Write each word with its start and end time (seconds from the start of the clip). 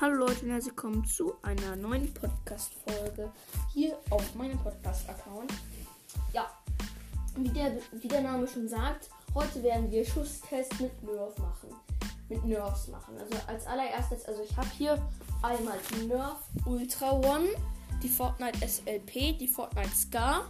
Hallo 0.00 0.14
Leute 0.14 0.46
und 0.46 0.50
herzlich 0.50 0.74
willkommen 0.74 1.04
zu 1.04 1.34
einer 1.42 1.76
neuen 1.76 2.10
Podcast-Folge 2.14 3.30
hier 3.74 3.98
auf 4.08 4.34
meinem 4.34 4.58
Podcast-Account. 4.60 5.52
Ja, 6.32 6.50
wie 7.36 7.50
der, 7.50 7.76
wie 7.92 8.08
der 8.08 8.22
Name 8.22 8.48
schon 8.48 8.66
sagt, 8.66 9.10
heute 9.34 9.62
werden 9.62 9.90
wir 9.90 10.02
Schusstest 10.06 10.80
mit 10.80 11.02
Nerf 11.02 11.36
machen. 11.36 11.68
Mit 12.30 12.42
Nerfs 12.46 12.88
machen. 12.88 13.18
Also 13.18 13.36
als 13.46 13.66
allererstes, 13.66 14.24
also 14.24 14.42
ich 14.42 14.56
habe 14.56 14.70
hier 14.78 14.92
einmal 15.42 15.76
die 15.92 16.06
Nerf 16.06 16.38
Ultra 16.64 17.10
One, 17.10 17.50
die 18.02 18.08
Fortnite 18.08 18.66
SLP, 18.66 19.36
die 19.36 19.48
Fortnite 19.48 19.94
Scar, 19.94 20.48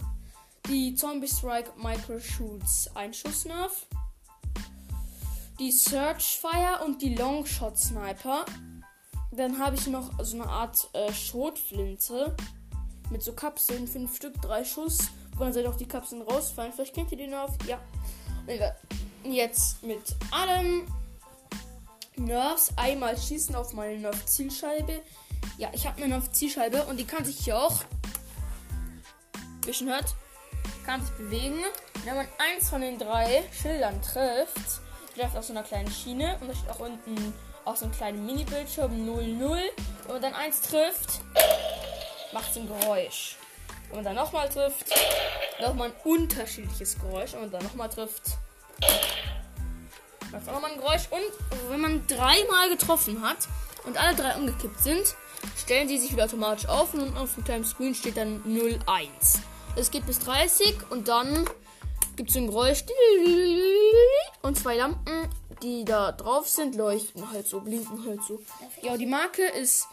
die 0.69 0.95
Zombie 0.95 1.27
Strike 1.27 1.73
Micro 1.77 2.20
Shoots 2.20 2.88
Einschuss-Nerf, 2.95 3.88
die 5.59 5.73
Search 5.73 6.38
Fire 6.38 6.84
und 6.84 7.02
die 7.02 7.16
Longshot 7.16 7.77
Sniper. 7.77 8.45
Dann 9.33 9.59
habe 9.59 9.77
ich 9.77 9.87
noch 9.87 10.11
so 10.23 10.41
eine 10.41 10.48
Art 10.48 10.89
äh, 10.93 11.12
Schrotflinte 11.12 12.34
mit 13.11 13.23
so 13.23 13.33
Kapseln, 13.33 13.87
fünf 13.87 14.16
Stück, 14.16 14.41
drei 14.41 14.65
Schuss, 14.65 14.98
wo 15.37 15.45
dann 15.45 15.66
auch 15.66 15.77
die 15.77 15.87
Kapseln 15.87 16.23
rausfallen. 16.23 16.73
Vielleicht 16.73 16.95
kennt 16.95 17.12
ihr 17.12 17.19
den 17.19 17.34
auf. 17.34 17.53
Ja. 17.66 17.80
Und 19.25 19.33
jetzt 19.33 19.83
mit 19.83 20.03
allem 20.30 20.87
Nerfs 22.16 22.73
einmal 22.77 23.16
schießen 23.16 23.55
auf 23.55 23.73
meine 23.73 23.98
Nerf-Zielscheibe. 23.98 25.01
Ja, 25.59 25.70
ich 25.73 25.87
habe 25.87 25.98
eine 25.98 26.09
Nerf-Zielscheibe 26.09 26.84
und 26.84 26.98
die 26.98 27.05
kann 27.05 27.25
sich 27.25 27.39
hier 27.39 27.59
auch, 27.59 27.83
wie 29.65 29.73
schon 29.73 29.89
hört, 29.89 30.15
kann 30.84 31.05
sich 31.05 31.15
bewegen. 31.17 31.61
Wenn 32.05 32.17
man 32.17 32.27
eins 32.39 32.69
von 32.69 32.81
den 32.81 32.98
drei 32.98 33.42
Schildern 33.53 34.01
trifft, 34.03 34.81
läuft 35.17 35.37
auf 35.37 35.45
so 35.45 35.53
einer 35.53 35.62
kleinen 35.62 35.91
Schiene 35.91 36.37
und 36.41 36.48
da 36.48 36.55
steht 36.55 36.70
auch 36.70 36.81
unten 36.81 37.33
auf 37.70 37.78
so 37.78 37.84
einem 37.84 37.94
kleinen 37.94 38.26
Mini-Bildschirm 38.26 38.90
0-0. 38.90 39.38
Wenn 39.38 40.12
man 40.12 40.22
dann 40.22 40.34
eins 40.34 40.60
trifft, 40.60 41.20
macht 42.32 42.50
es 42.50 42.56
ein 42.56 42.66
Geräusch. 42.66 43.36
Wenn 43.88 43.96
man 43.98 44.04
dann 44.04 44.16
nochmal 44.16 44.48
trifft, 44.48 44.86
nochmal 45.60 45.88
ein 45.91 45.94
unterschiedliches 46.04 46.98
Geräusch. 46.98 47.32
Wenn 47.32 47.42
man 47.42 47.50
dann 47.52 47.62
nochmal 47.62 47.88
trifft, 47.88 48.22
macht 50.32 50.42
es 50.42 50.48
auch 50.48 50.54
nochmal 50.54 50.72
ein 50.72 50.78
Geräusch. 50.78 51.02
Und 51.10 51.70
wenn 51.70 51.80
man 51.80 52.06
dreimal 52.08 52.68
getroffen 52.70 53.22
hat 53.22 53.38
und 53.84 53.96
alle 53.96 54.16
drei 54.16 54.34
umgekippt 54.34 54.80
sind, 54.80 55.14
stellen 55.56 55.86
sie 55.86 55.98
sich 55.98 56.12
wieder 56.12 56.24
automatisch 56.24 56.68
auf 56.68 56.92
und 56.94 57.16
auf 57.16 57.34
dem 57.34 57.44
kleinen 57.44 57.64
Screen 57.64 57.94
steht 57.94 58.16
dann 58.16 58.42
0-1. 58.44 59.38
Es 59.76 59.92
geht 59.92 60.06
bis 60.06 60.18
30 60.18 60.91
und 60.91 61.06
dann 61.06 61.48
gibt 62.16 62.30
es 62.30 62.36
ein 62.36 62.48
Geräusch 62.48 62.82
und 64.42 64.58
zwei 64.58 64.76
Lampen 64.76 65.28
die 65.62 65.84
da 65.84 66.12
drauf 66.12 66.48
sind, 66.48 66.75
leuchten 66.75 67.30
halt 67.30 67.47
so, 67.47 67.61
blinken 67.61 68.05
halt 68.06 68.22
so. 68.22 68.41
Ja, 68.83 68.97
die 68.97 69.06
Marke 69.06 69.42
ist 69.42 69.86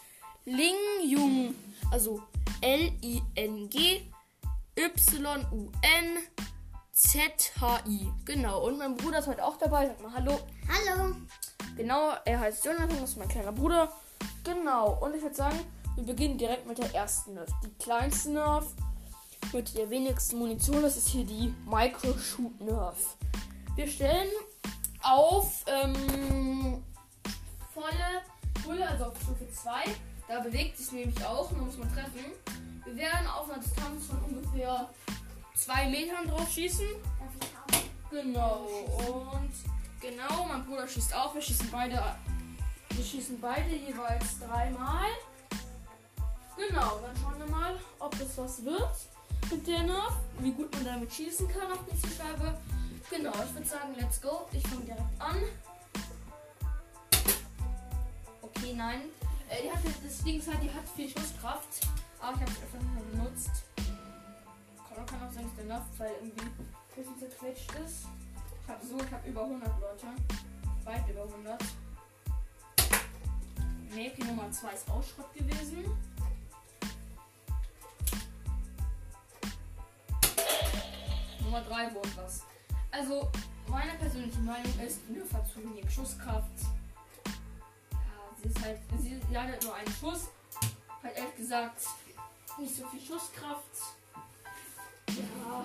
Ling 0.44 0.74
Jung, 1.04 1.54
also 1.90 2.22
L-I-N-G 2.60 4.02
Y-U-N 4.78 6.18
Z-H-I. 6.92 8.12
Genau, 8.24 8.66
und 8.66 8.78
mein 8.78 8.96
Bruder 8.96 9.18
ist 9.18 9.26
heute 9.26 9.44
auch 9.44 9.56
dabei. 9.56 9.86
Sag 9.86 10.02
mal 10.02 10.12
Hallo. 10.14 10.38
Hallo. 10.68 11.14
Genau, 11.76 12.12
er 12.24 12.40
heißt 12.40 12.64
Jonathan, 12.64 13.00
das 13.00 13.10
ist 13.10 13.18
mein 13.18 13.28
kleiner 13.28 13.52
Bruder. 13.52 13.92
Genau, 14.44 14.98
und 15.00 15.14
ich 15.14 15.22
würde 15.22 15.34
sagen, 15.34 15.58
wir 15.96 16.04
beginnen 16.04 16.38
direkt 16.38 16.66
mit 16.66 16.78
der 16.78 16.94
ersten 16.94 17.34
Nerf. 17.34 17.50
Die 17.64 17.72
kleinste 17.82 18.30
Nerf 18.30 18.66
mit 19.52 19.76
der 19.76 19.90
wenigsten 19.90 20.38
Munition, 20.38 20.82
das 20.82 20.96
ist 20.96 21.08
hier 21.08 21.24
die 21.24 21.54
Micro 21.66 22.16
Shoot 22.18 22.60
Nerf. 22.60 23.16
Wir 23.76 23.86
stellen 23.86 24.28
auf 25.02 25.64
ähm, 25.66 26.82
volle 27.72 28.22
Pulle, 28.64 28.88
also 28.88 29.06
auf 29.06 29.16
Stufe 29.22 29.48
2. 29.50 29.70
Da 30.26 30.40
bewegt 30.40 30.76
sich 30.76 30.92
nämlich 30.92 31.24
auch, 31.24 31.50
da 31.50 31.56
muss 31.56 31.76
man 31.78 31.92
treffen. 31.92 32.24
Wir 32.84 32.96
werden 32.96 33.26
auf 33.26 33.50
einer 33.50 33.62
Distanz 33.62 34.06
von 34.06 34.18
ungefähr 34.24 34.88
2 35.54 35.88
Metern 35.88 36.28
drauf 36.28 36.50
schießen. 36.50 36.86
Genau, 38.10 38.66
und 39.08 39.52
genau, 40.00 40.46
mein 40.46 40.64
Bruder 40.64 40.88
schießt 40.88 41.14
auch. 41.14 41.34
Wir 41.34 41.42
schießen 41.42 41.68
beide, 41.70 42.02
wir 42.90 43.04
schießen 43.04 43.40
beide 43.40 43.70
jeweils 43.70 44.38
dreimal. 44.38 45.08
Genau, 46.56 46.98
dann 46.98 47.16
schauen 47.22 47.38
wir 47.38 47.46
mal, 47.46 47.78
ob 47.98 48.18
das 48.18 48.36
was 48.36 48.64
wird 48.64 48.96
mit 49.50 49.66
der 49.66 49.82
Nerf, 49.82 50.14
wie 50.40 50.52
gut 50.52 50.72
man 50.74 50.84
damit 50.84 51.12
schießen 51.12 51.48
kann 51.48 51.70
auf 51.72 51.84
diese 51.90 52.14
Scheibe. 52.14 52.58
Genau, 53.10 53.32
ich 53.42 53.54
würde 53.54 53.66
sagen, 53.66 53.94
let's 53.96 54.20
go. 54.20 54.46
Ich 54.52 54.62
fange 54.66 54.84
direkt 54.84 55.20
an. 55.20 55.36
Okay, 58.42 58.74
nein. 58.74 59.00
Äh, 59.48 59.62
die 59.62 59.70
hat 59.70 59.80
das 60.04 60.22
Ding 60.22 60.42
halt, 60.46 60.62
die 60.62 60.70
hat 60.70 60.86
viel 60.94 61.08
Schusskraft. 61.08 61.86
Aber 62.20 62.34
ich 62.34 62.40
habe 62.42 62.52
es 62.52 62.74
einfach 62.74 62.94
nicht 62.94 63.12
benutzt. 63.12 63.50
Kann, 64.94 65.06
kann 65.06 65.26
auch 65.26 65.32
sein, 65.32 65.44
dass 65.44 65.54
der 65.56 65.64
Nerfpfeil 65.64 66.12
irgendwie 66.20 66.42
ein 66.42 66.68
bisschen 66.94 67.18
zerquetscht 67.18 67.72
ist. 67.84 68.06
Ich 68.62 68.68
habe 68.68 68.86
so, 68.86 68.96
ich 68.98 69.10
habe 69.10 69.28
über 69.28 69.42
100 69.42 69.68
Leute. 69.80 70.06
Weit 70.84 71.08
über 71.08 71.22
100. 71.22 71.64
Meki 73.94 74.24
Nummer 74.24 74.50
2 74.50 74.72
ist 74.72 74.90
auch 74.90 75.02
Schrott 75.02 75.32
gewesen. 75.32 75.84
Nummer 81.42 81.62
3 81.62 81.94
wurde 81.94 82.10
was. 82.16 82.47
Also, 82.90 83.30
meine 83.68 83.94
persönliche 83.94 84.38
Meinung 84.40 84.72
ist, 84.80 85.00
hat 85.32 85.48
zu 85.48 85.62
wenig 85.62 85.90
Schusskraft. 85.92 86.50
Ja, 87.92 87.98
sie 88.42 88.48
ist 88.48 88.62
halt, 88.62 88.78
sie 88.98 89.20
leidet 89.30 89.62
nur 89.62 89.74
einen 89.74 89.92
Schuss. 89.92 90.28
Hat 91.02 91.16
ehrlich 91.16 91.36
gesagt 91.36 91.82
nicht 92.58 92.74
so 92.74 92.86
viel 92.88 93.00
Schusskraft. 93.00 93.96
Ja, 95.08 95.64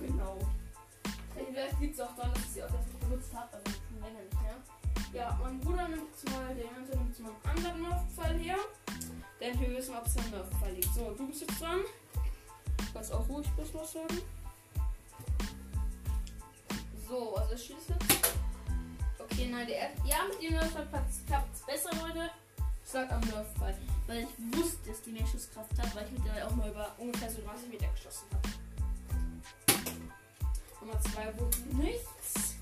genau. 0.00 0.38
Vielleicht 1.34 1.80
liegt 1.80 1.94
es 1.94 2.00
auch 2.00 2.14
daran, 2.16 2.32
dass 2.32 2.42
ich 2.44 2.50
sie 2.50 2.62
auch 2.64 2.72
erst 2.72 2.88
nicht 2.88 3.00
benutzt 3.00 3.34
habe, 3.34 3.56
also 3.56 3.70
schon 3.70 4.00
länger 4.00 4.20
nicht 4.22 4.42
mehr. 4.42 4.56
Ja, 5.12 5.38
mein 5.42 5.60
Bruder 5.60 5.88
nimmt 5.88 6.32
mal, 6.32 6.54
der 6.54 6.64
Hunter 6.64 6.96
nimmt 6.96 7.20
mal 7.20 7.32
einen 7.44 7.56
anderen 7.56 7.82
Nerf-Fall 7.82 8.38
her. 8.38 8.56
Denn 9.40 9.60
wir 9.60 9.70
wissen, 9.70 9.94
ob 9.94 10.06
es 10.06 10.16
ein 10.16 10.30
Nerf-Fall 10.30 10.72
liegt. 10.72 10.94
So, 10.94 11.12
du 11.12 11.26
bist 11.28 11.42
jetzt 11.42 11.60
dran. 11.60 11.80
Weiß 12.92 13.12
auch, 13.12 13.22
ich 13.22 13.56
muss 13.56 13.74
was 13.74 13.92
sagen. 13.92 14.18
So, 17.08 17.36
also 17.36 17.54
jetzt. 17.54 17.92
Okay, 19.18 19.48
nein, 19.50 19.66
der 19.66 19.90
Ja, 20.04 20.24
mit 20.28 20.42
dem 20.42 20.52
Nerfball 20.52 20.86
klappt 21.26 21.54
es 21.54 21.60
besser, 21.60 21.90
Leute. 22.02 22.30
Ich 22.84 22.90
sag 22.90 23.10
am 23.12 23.20
Nerfball. 23.20 23.74
Weil 24.06 24.24
ich 24.24 24.58
wusste, 24.58 24.90
dass 24.90 25.02
die 25.02 25.12
mehr 25.12 25.26
Schusskraft 25.26 25.78
hat, 25.78 25.94
weil 25.94 26.06
ich 26.06 26.12
mit 26.12 26.26
der 26.26 26.46
auch 26.46 26.54
mal 26.54 26.70
über 26.70 26.94
ungefähr 26.98 27.30
so 27.30 27.40
30 27.42 27.68
Meter 27.68 27.86
geschossen 27.88 28.26
habe. 28.32 28.48
Nummer 30.80 31.00
2 31.00 31.38
wurde 31.38 31.58
nichts. 31.76 32.56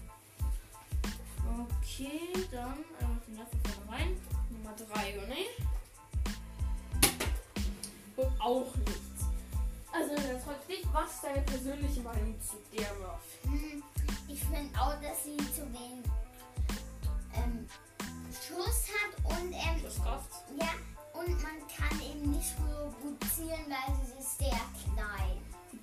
Okay, 1.45 2.33
dann 2.51 2.85
einfach 3.01 3.25
den 3.27 3.35
Nerf 3.35 3.49
vorne 3.51 3.93
rein. 3.93 4.17
Nummer 4.51 4.75
3, 4.77 5.19
oder? 5.19 5.37
Und 8.17 8.41
auch 8.41 8.75
nichts. 8.77 9.27
Also, 9.93 10.15
das 10.15 10.45
fragt 10.45 10.69
dich, 10.71 10.87
was 10.93 11.21
deine 11.21 11.43
persönliche 11.43 12.01
Meinung 12.01 12.35
zu 12.41 12.57
der 12.73 12.93
Nerf? 12.95 13.21
Hm, 13.43 13.83
ich 14.33 14.41
finde 14.41 14.81
auch, 14.81 14.95
dass 15.01 15.25
sie 15.25 15.37
zu 15.37 15.63
wenig 15.73 16.05
ähm, 17.35 17.67
Schuss 18.31 18.87
hat 18.89 19.39
und 19.39 19.53
ähm, 19.53 19.81
Schusskraft? 19.81 20.31
ja 20.61 20.69
und 21.15 21.29
man 21.43 21.53
kann 21.69 22.01
eben 22.01 22.31
nicht 22.33 22.49
so 22.57 22.95
gut 23.03 23.19
zielen, 23.37 23.67
weil 23.69 23.95
sie 24.07 24.19
ist 24.19 24.39
sehr 24.39 24.61
klein. 24.95 25.39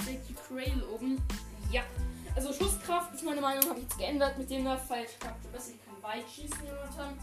Jackie 0.05 0.33
Crail 0.47 0.83
oben. 0.91 1.21
Ja. 1.71 1.83
Also 2.35 2.51
Schusskraft 2.51 3.13
ist 3.13 3.23
meine 3.23 3.39
Meinung, 3.39 3.63
habe 3.69 3.77
ich 3.79 3.83
jetzt 3.85 3.97
geändert 3.99 4.37
mit 4.39 4.49
dem 4.49 4.63
Nerf, 4.63 4.81
weil 4.89 5.05
ich 5.05 5.19
glaube, 5.19 5.35
besser, 5.51 5.67
sie 5.67 5.77
kann 5.85 6.01
weit 6.01 6.25
schießen, 6.27 6.57
Jonathan. 6.67 7.17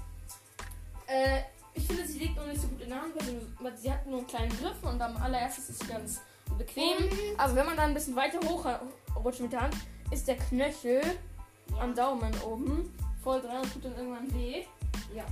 Äh, 1.08 1.42
ich 1.74 1.84
finde, 1.86 2.06
sie 2.06 2.18
liegt 2.20 2.36
noch 2.36 2.46
nicht 2.46 2.60
so 2.60 2.68
gut 2.68 2.80
in 2.80 2.88
der 2.90 3.02
Hand, 3.02 3.14
weil 3.16 3.24
sie, 3.26 3.40
weil 3.60 3.76
sie 3.76 3.92
hat 3.92 4.06
nur 4.06 4.18
einen 4.18 4.26
kleinen 4.28 4.56
Griff 4.56 4.82
und 4.82 5.00
am 5.00 5.16
allererstes 5.16 5.70
ist 5.70 5.80
sie 5.82 5.86
ganz 5.88 6.20
bequem. 6.56 6.96
Und- 6.98 7.38
Aber 7.40 7.54
wenn 7.56 7.66
man 7.66 7.76
dann 7.76 7.88
ein 7.90 7.94
bisschen 7.94 8.14
weiter 8.16 8.38
hoch 8.48 8.66
rutscht 9.16 9.40
mit 9.40 9.52
der 9.52 9.62
Hand, 9.62 9.74
ist 10.10 10.28
der 10.28 10.36
Knöchel 10.36 11.02
am 11.80 11.94
Daumen 11.94 12.32
oben 12.42 12.92
voll 13.22 13.40
dran 13.40 13.62
und 13.62 13.72
tut 13.72 13.84
dann 13.84 13.96
irgendwann 13.96 14.34
weh. 14.34 14.64
Ja. 15.14 15.24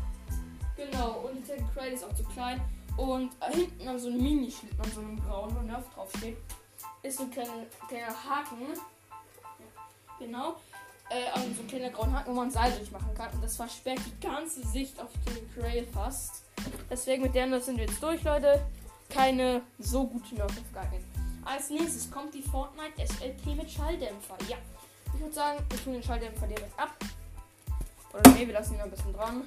Genau, 0.77 1.21
und 1.21 1.37
die 1.37 1.49
Jackie 1.49 1.65
Crail 1.73 1.93
ist 1.93 2.05
auch 2.05 2.15
zu 2.15 2.25
klein. 2.25 2.61
Und 2.97 3.33
äh, 3.41 3.55
hinten 3.55 3.89
an 3.89 3.99
so 3.99 4.09
einem 4.09 4.23
Mini-Schlitten, 4.23 4.81
an 4.81 4.91
so 4.93 5.01
einem 5.01 5.21
grauen, 5.21 5.55
wo 5.57 5.61
Nerf 5.63 5.85
draufsteht, 5.95 6.37
ist 7.03 7.19
so 7.19 7.25
ein 7.25 7.31
kleiner, 7.31 7.53
kleiner 7.89 8.07
Haken. 8.09 8.79
Genau. 10.19 10.57
Äh, 11.11 11.31
also 11.33 11.47
so 11.55 11.63
ein 11.63 11.67
kleiner 11.69 11.91
grauer 11.91 12.13
Haken, 12.13 12.31
wo 12.31 12.35
man 12.35 12.51
Seil 12.51 12.73
durchmachen 12.73 13.15
kann. 13.15 13.33
Und 13.33 13.45
das 13.45 13.57
versperrt 13.57 14.01
die 14.07 14.27
ganze 14.27 14.67
Sicht 14.67 15.01
auf 15.01 15.11
den 15.27 15.53
Trail 15.55 15.87
fast. 15.93 16.45
Deswegen 16.91 17.23
mit 17.23 17.35
der 17.35 17.47
Nerf 17.47 17.65
sind 17.65 17.79
wir 17.79 17.87
jetzt 17.87 18.03
durch, 18.03 18.23
Leute. 18.23 18.65
Keine 19.09 19.63
so 19.79 20.07
gute 20.07 20.35
Nerf 20.35 20.55
gegangen. 20.55 21.14
Als 21.45 21.71
nächstes 21.71 22.11
kommt 22.11 22.33
die 22.35 22.43
Fortnite 22.43 23.07
SLP 23.07 23.55
mit 23.55 23.71
Schalldämpfer. 23.71 24.37
Ja. 24.49 24.57
Ich 25.13 25.21
würde 25.21 25.35
sagen, 25.35 25.65
wir 25.69 25.85
tun 25.85 25.93
den 25.93 26.03
Schalldämpfer 26.03 26.47
direkt 26.47 26.79
ab. 26.79 26.97
Oder 28.13 28.31
nee, 28.31 28.47
wir 28.47 28.55
lassen 28.55 28.75
ihn 28.75 28.81
ein 28.81 28.91
bisschen 28.91 29.13
dran. 29.13 29.43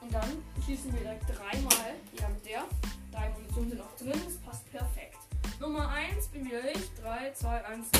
Und 0.00 0.12
dann 0.12 0.42
schießen 0.66 0.92
wir 0.92 1.00
direkt 1.00 1.24
dreimal. 1.28 1.94
Ja, 2.18 2.28
mit 2.28 2.44
der. 2.44 2.64
Drei 3.12 3.28
Munition 3.30 3.68
sind 3.68 3.78
noch 3.78 3.96
drin. 3.96 4.20
Das 4.24 4.36
passt 4.38 4.70
perfekt. 4.70 5.18
Nummer 5.60 5.88
1, 5.88 6.28
bin 6.28 6.44
wieder 6.46 6.70
ich. 6.70 6.94
3, 7.00 7.32
2, 7.32 7.64
1, 7.64 7.90
2. 7.92 7.98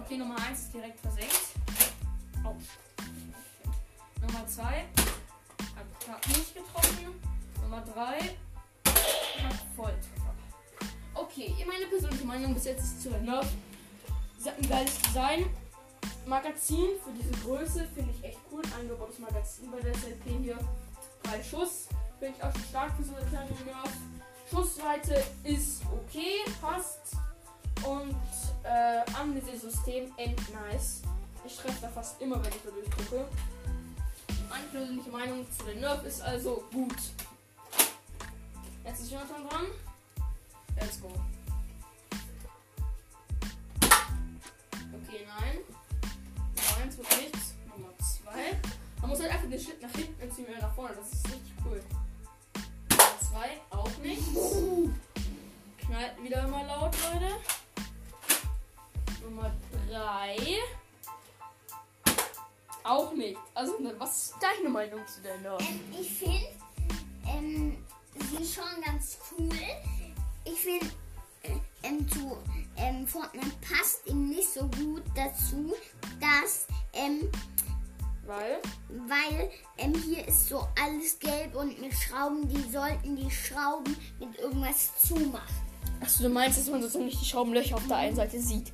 Okay, 0.00 0.16
Nummer 0.16 0.36
1 0.48 0.58
ist 0.58 0.74
direkt 0.74 1.00
versenkt. 1.00 1.40
Au. 2.42 2.56
Nummer 4.20 4.46
2 4.46 4.62
hat, 4.62 6.28
nicht 6.28 6.54
getroffen. 6.54 7.20
Nummer 7.62 7.82
3 7.82 8.18
hat 8.82 9.56
Volltreffer. 9.76 10.25
Okay, 11.38 11.54
meine 11.66 11.84
persönliche 11.84 12.24
Meinung 12.24 12.54
bis 12.54 12.64
jetzt 12.64 12.82
ist 12.82 13.02
zu 13.02 13.10
Nerf. 13.10 13.46
Sie 14.38 14.48
hat 14.48 14.56
ein 14.56 14.68
geiles 14.70 14.98
Design. 15.02 15.44
Magazin 16.24 16.88
für 17.04 17.12
diese 17.12 17.30
Größe 17.44 17.86
finde 17.94 18.14
ich 18.16 18.24
echt 18.24 18.38
cool. 18.50 18.62
Eingebautes 18.80 19.18
Magazin 19.18 19.70
bei 19.70 19.78
der 19.80 19.94
SLP 19.94 20.24
hier. 20.40 20.58
Drei 21.22 21.42
Schuss. 21.42 21.88
Finde 22.18 22.38
ich 22.38 22.42
auch 22.42 22.50
schon 22.54 22.64
stark 22.70 22.96
für 22.96 23.04
so 23.04 23.14
eine 23.16 23.26
kleine 23.26 23.50
Nerf. 23.50 23.92
Schussweite 24.48 25.22
ist 25.44 25.82
okay, 25.92 26.38
passt. 26.62 27.18
Und 27.84 28.16
äh, 28.62 29.02
Amnesie-System 29.20 30.10
end 30.16 30.40
nice. 30.54 31.02
Ich 31.44 31.54
treffe 31.54 31.82
da 31.82 31.88
fast 31.88 32.18
immer, 32.22 32.42
wenn 32.42 32.50
ich 32.50 32.62
da 32.64 32.70
durchgucke. 32.70 33.28
Meine 34.48 34.64
persönliche 34.72 35.10
Meinung 35.10 35.46
zu 35.50 35.66
der 35.66 35.74
Nerf 35.74 36.02
ist 36.02 36.22
also 36.22 36.64
gut. 36.72 36.96
Jetzt 38.86 39.00
ist 39.02 39.12
Jonathan 39.12 39.46
dran. 39.46 39.66
Let's 40.78 41.00
go. 41.00 41.08
Okay, 44.92 45.26
nein. 45.26 45.58
Nummer 46.54 46.84
1 46.84 46.98
wird 46.98 47.16
nichts. 47.20 47.54
Nummer 47.68 47.92
2. 47.98 48.30
Man 49.00 49.10
muss 49.10 49.20
halt 49.20 49.32
einfach 49.32 49.48
den 49.48 49.60
Schritt 49.60 49.80
nach 49.80 49.90
hinten 49.92 50.22
und 50.22 50.34
ziehen 50.34 50.46
wir 50.48 50.58
nach 50.58 50.74
vorne. 50.74 50.94
Das 50.96 51.12
ist 51.12 51.26
richtig 51.26 51.52
cool. 51.64 51.82
Nummer 52.90 53.20
2 53.30 53.76
auch 53.76 53.98
nichts. 54.02 54.24
Knallt 55.78 56.22
wieder 56.22 56.44
immer 56.44 56.64
laut, 56.64 56.94
Leute. 57.12 57.34
Nummer 59.22 59.50
3. 59.88 60.36
Auch 62.84 63.12
nicht. 63.14 63.38
Also, 63.54 63.74
was 63.98 64.16
ist 64.16 64.34
deine 64.40 64.68
Meinung 64.68 65.00
zu 65.06 65.20
der 65.22 65.38
Nerf? 65.38 65.60
Ähm, 65.60 65.80
ich 66.00 66.10
finde, 66.12 66.48
ähm, 67.26 67.84
sie 68.30 68.46
schon 68.46 68.80
ganz 68.84 69.18
cool. 69.32 69.50
Ich 70.46 70.60
finde, 70.60 70.86
äh, 71.42 71.88
ähm, 71.88 72.08
zu 72.08 72.38
ähm, 72.76 73.06
Fortnite 73.06 73.56
passt 73.60 74.06
ihm 74.06 74.28
nicht 74.28 74.48
so 74.48 74.60
gut 74.60 75.02
dazu, 75.14 75.74
dass, 76.20 76.66
ähm, 76.92 77.28
Weil? 78.26 78.60
weil 79.08 79.50
ähm, 79.78 79.94
hier 79.94 80.26
ist 80.26 80.48
so 80.48 80.66
alles 80.80 81.18
gelb 81.18 81.54
und 81.56 81.80
mit 81.80 81.92
Schrauben, 81.94 82.48
die 82.48 82.70
sollten 82.70 83.16
die 83.16 83.30
Schrauben 83.30 83.96
mit 84.20 84.38
irgendwas 84.38 84.90
zumachen. 85.02 85.66
Achso, 86.00 86.22
du 86.22 86.28
meinst, 86.28 86.58
dass 86.58 86.68
man 86.68 86.80
sozusagen 86.80 87.06
nicht 87.06 87.20
die 87.20 87.26
Schraubenlöcher 87.26 87.76
auf 87.76 87.86
der 87.88 87.96
einen 87.96 88.16
Seite 88.16 88.40
sieht. 88.40 88.72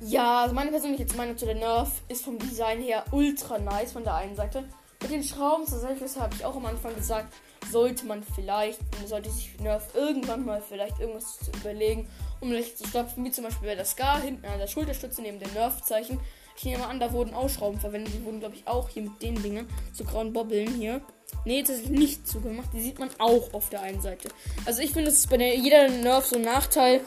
Ja, 0.00 0.42
also 0.42 0.54
meine 0.54 0.70
persönliche 0.70 1.06
Meinung 1.16 1.36
zu 1.36 1.46
der 1.46 1.54
Nerf 1.54 1.90
ist 2.08 2.24
vom 2.24 2.38
Design 2.38 2.80
her 2.80 3.04
ultra 3.10 3.58
nice 3.58 3.92
von 3.92 4.04
der 4.04 4.14
einen 4.14 4.36
Seite. 4.36 4.68
Mit 5.02 5.10
den 5.10 5.24
Schrauben 5.24 5.66
zur 5.66 5.78
Seite 5.78 6.04
habe 6.20 6.34
ich 6.34 6.44
auch 6.44 6.56
am 6.56 6.66
Anfang 6.66 6.94
gesagt, 6.94 7.32
sollte 7.70 8.06
man 8.06 8.22
vielleicht, 8.22 8.80
sollte 9.06 9.30
sich 9.30 9.58
Nerf 9.60 9.94
irgendwann 9.94 10.44
mal 10.44 10.62
vielleicht 10.66 10.98
irgendwas 11.00 11.38
zu 11.38 11.50
überlegen, 11.52 12.08
um 12.40 12.50
nicht 12.50 12.78
zu 12.78 12.86
stopfen, 12.86 13.24
wie 13.24 13.30
zum 13.30 13.44
Beispiel 13.44 13.68
bei 13.68 13.74
der 13.74 13.84
Scar 13.84 14.20
hinten 14.20 14.46
an 14.46 14.58
der 14.58 14.66
Schulterstütze 14.66 15.22
neben 15.22 15.38
dem 15.38 15.52
Nerf-Zeichen. 15.52 16.20
Ich 16.56 16.64
nehme 16.64 16.86
an, 16.86 16.98
da 16.98 17.12
wurden 17.12 17.34
auch 17.34 17.48
Schrauben 17.48 17.78
verwendet. 17.78 18.12
Die 18.14 18.24
wurden, 18.24 18.40
glaube 18.40 18.56
ich, 18.56 18.66
auch 18.66 18.88
hier 18.88 19.02
mit 19.02 19.22
den 19.22 19.40
Dingen, 19.40 19.68
so 19.92 20.04
grauen 20.04 20.32
Bobbeln 20.32 20.74
hier. 20.74 21.00
Nee, 21.44 21.62
das 21.62 21.78
ist 21.78 21.90
nicht 21.90 22.26
zugemacht. 22.26 22.68
Die 22.72 22.80
sieht 22.80 22.98
man 22.98 23.10
auch 23.18 23.54
auf 23.54 23.68
der 23.70 23.82
einen 23.82 24.00
Seite. 24.00 24.28
Also 24.66 24.82
ich 24.82 24.90
finde, 24.90 25.10
das 25.10 25.20
ist 25.20 25.30
bei 25.30 25.36
der, 25.36 25.56
jeder 25.56 25.88
Nerf 25.88 26.26
so 26.26 26.36
ein 26.36 26.42
Nachteil. 26.42 27.00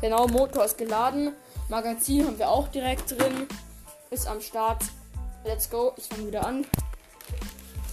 Genau, 0.00 0.26
Motor 0.26 0.64
ist 0.64 0.78
geladen. 0.78 1.32
Magazin 1.68 2.26
haben 2.26 2.38
wir 2.38 2.50
auch 2.50 2.68
direkt 2.68 3.12
drin. 3.12 3.46
Ist 4.10 4.26
am 4.26 4.40
Start. 4.40 4.82
Let's 5.44 5.70
go. 5.70 5.92
Ich 5.96 6.04
fange 6.04 6.26
wieder 6.26 6.44
an. 6.44 6.66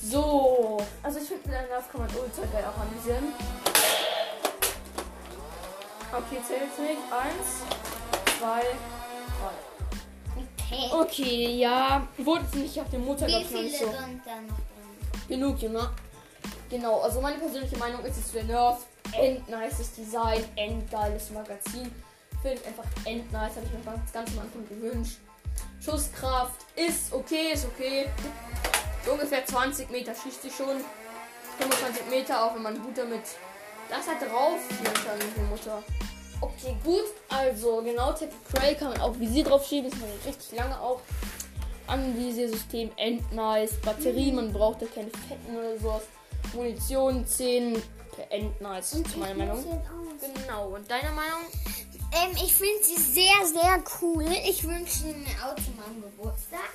So. 0.10 0.78
Also 1.02 1.19
ich 1.19 1.28
finde, 1.28 1.50
der 1.50 1.68
Nerf 1.68 1.92
kann 1.92 2.02
man 2.02 2.10
ultra 2.10 2.46
geil 2.52 2.63
auch 2.63 2.80
analysieren. 2.80 3.34
Okay, 6.12 6.40
zählt 6.48 6.80
nicht. 6.80 7.02
Eins, 7.12 7.63
zwei, 8.38 8.62
drei. 9.40 9.75
Okay. 10.36 10.90
Okay, 10.92 11.57
ja. 11.57 12.07
Wurde 12.18 12.46
es 12.46 12.54
nicht 12.56 12.80
auf 12.80 12.90
dem 12.90 13.06
Motor, 13.06 13.28
glaube 13.28 13.46
ich, 13.46 13.52
noch 13.52 13.62
nicht 13.62 13.80
so. 13.80 13.94
Genug, 15.28 15.62
Junge. 15.62 15.90
Genau, 16.69 17.02
also 17.02 17.22
meine 17.22 17.38
persönliche 17.38 17.78
Meinung 17.78 18.04
ist 18.06 18.18
es 18.18 18.31
für 18.31 18.44
Nerf. 18.44 18.86
End 19.13 19.48
nices 19.50 19.94
Design, 19.94 20.44
end 20.56 20.90
geiles 20.92 21.31
Magazin. 21.31 21.92
Finde 22.42 22.60
ich 22.60 22.68
einfach 22.68 22.86
end 23.06 23.31
nice, 23.31 23.56
habe 23.56 23.66
ich 23.66 23.72
mir 23.72 23.94
ganz 24.13 24.16
am 24.16 24.40
Anfang 24.40 24.68
gewünscht. 24.69 25.18
Schusskraft 25.80 26.66
ist 26.75 27.13
okay, 27.13 27.54
ist 27.54 27.66
okay. 27.66 28.10
So 29.06 29.12
ungefähr 29.12 29.46
20 29.46 29.90
Meter 29.92 30.13
schießt 30.16 30.42
sie 30.42 30.50
schon. 30.50 30.84
25 31.60 32.07
Meter, 32.10 32.44
auch 32.44 32.56
wenn 32.56 32.63
man 32.63 32.81
gut 32.81 32.98
damit 32.98 33.22
das 33.90 34.07
hat 34.07 34.22
drauf 34.22 34.60
der 34.84 35.44
Mutter. 35.46 35.84
Okay, 36.42 36.75
gut. 36.84 37.06
Also 37.30 37.81
genau, 37.84 38.12
Tackle 38.12 38.30
Cray 38.52 38.75
kann 38.75 38.90
man 38.90 39.02
auch 39.02 39.18
Visier 39.19 39.44
drauf 39.44 39.66
schieben. 39.68 39.90
Das 39.90 40.00
macht 40.00 40.25
richtig 40.25 40.57
lange 40.57 40.80
auch. 40.80 41.02
Anvisiersystem 41.88 42.92
end 42.98 43.31
nice. 43.31 43.74
Batterie, 43.81 44.31
man 44.31 44.52
braucht 44.52 44.81
da 44.81 44.88
keine 44.88 45.12
Fetten 45.12 45.56
oder 45.56 45.78
sowas. 45.78 46.04
Munition 46.54 47.25
10 47.28 47.81
end 48.30 48.62
nice, 48.62 49.04
zu 49.04 49.19
meiner 49.19 49.36
Meinung. 49.36 49.63
Genau, 50.19 50.69
und 50.69 50.90
deiner 50.90 51.12
Meinung? 51.12 51.42
Ähm, 52.12 52.31
ich 52.36 52.56
finde 52.56 52.84
sie 52.84 53.00
sehr, 53.00 53.46
sehr 53.46 53.84
cool. 54.02 54.25
Ich 54.48 54.63
wünsche 54.63 55.07
ihnen 55.07 55.25
ein 55.25 55.50
Auto 55.50 55.62
zu 55.62 55.72
meinem 55.72 56.02
Geburtstag. 56.02 56.72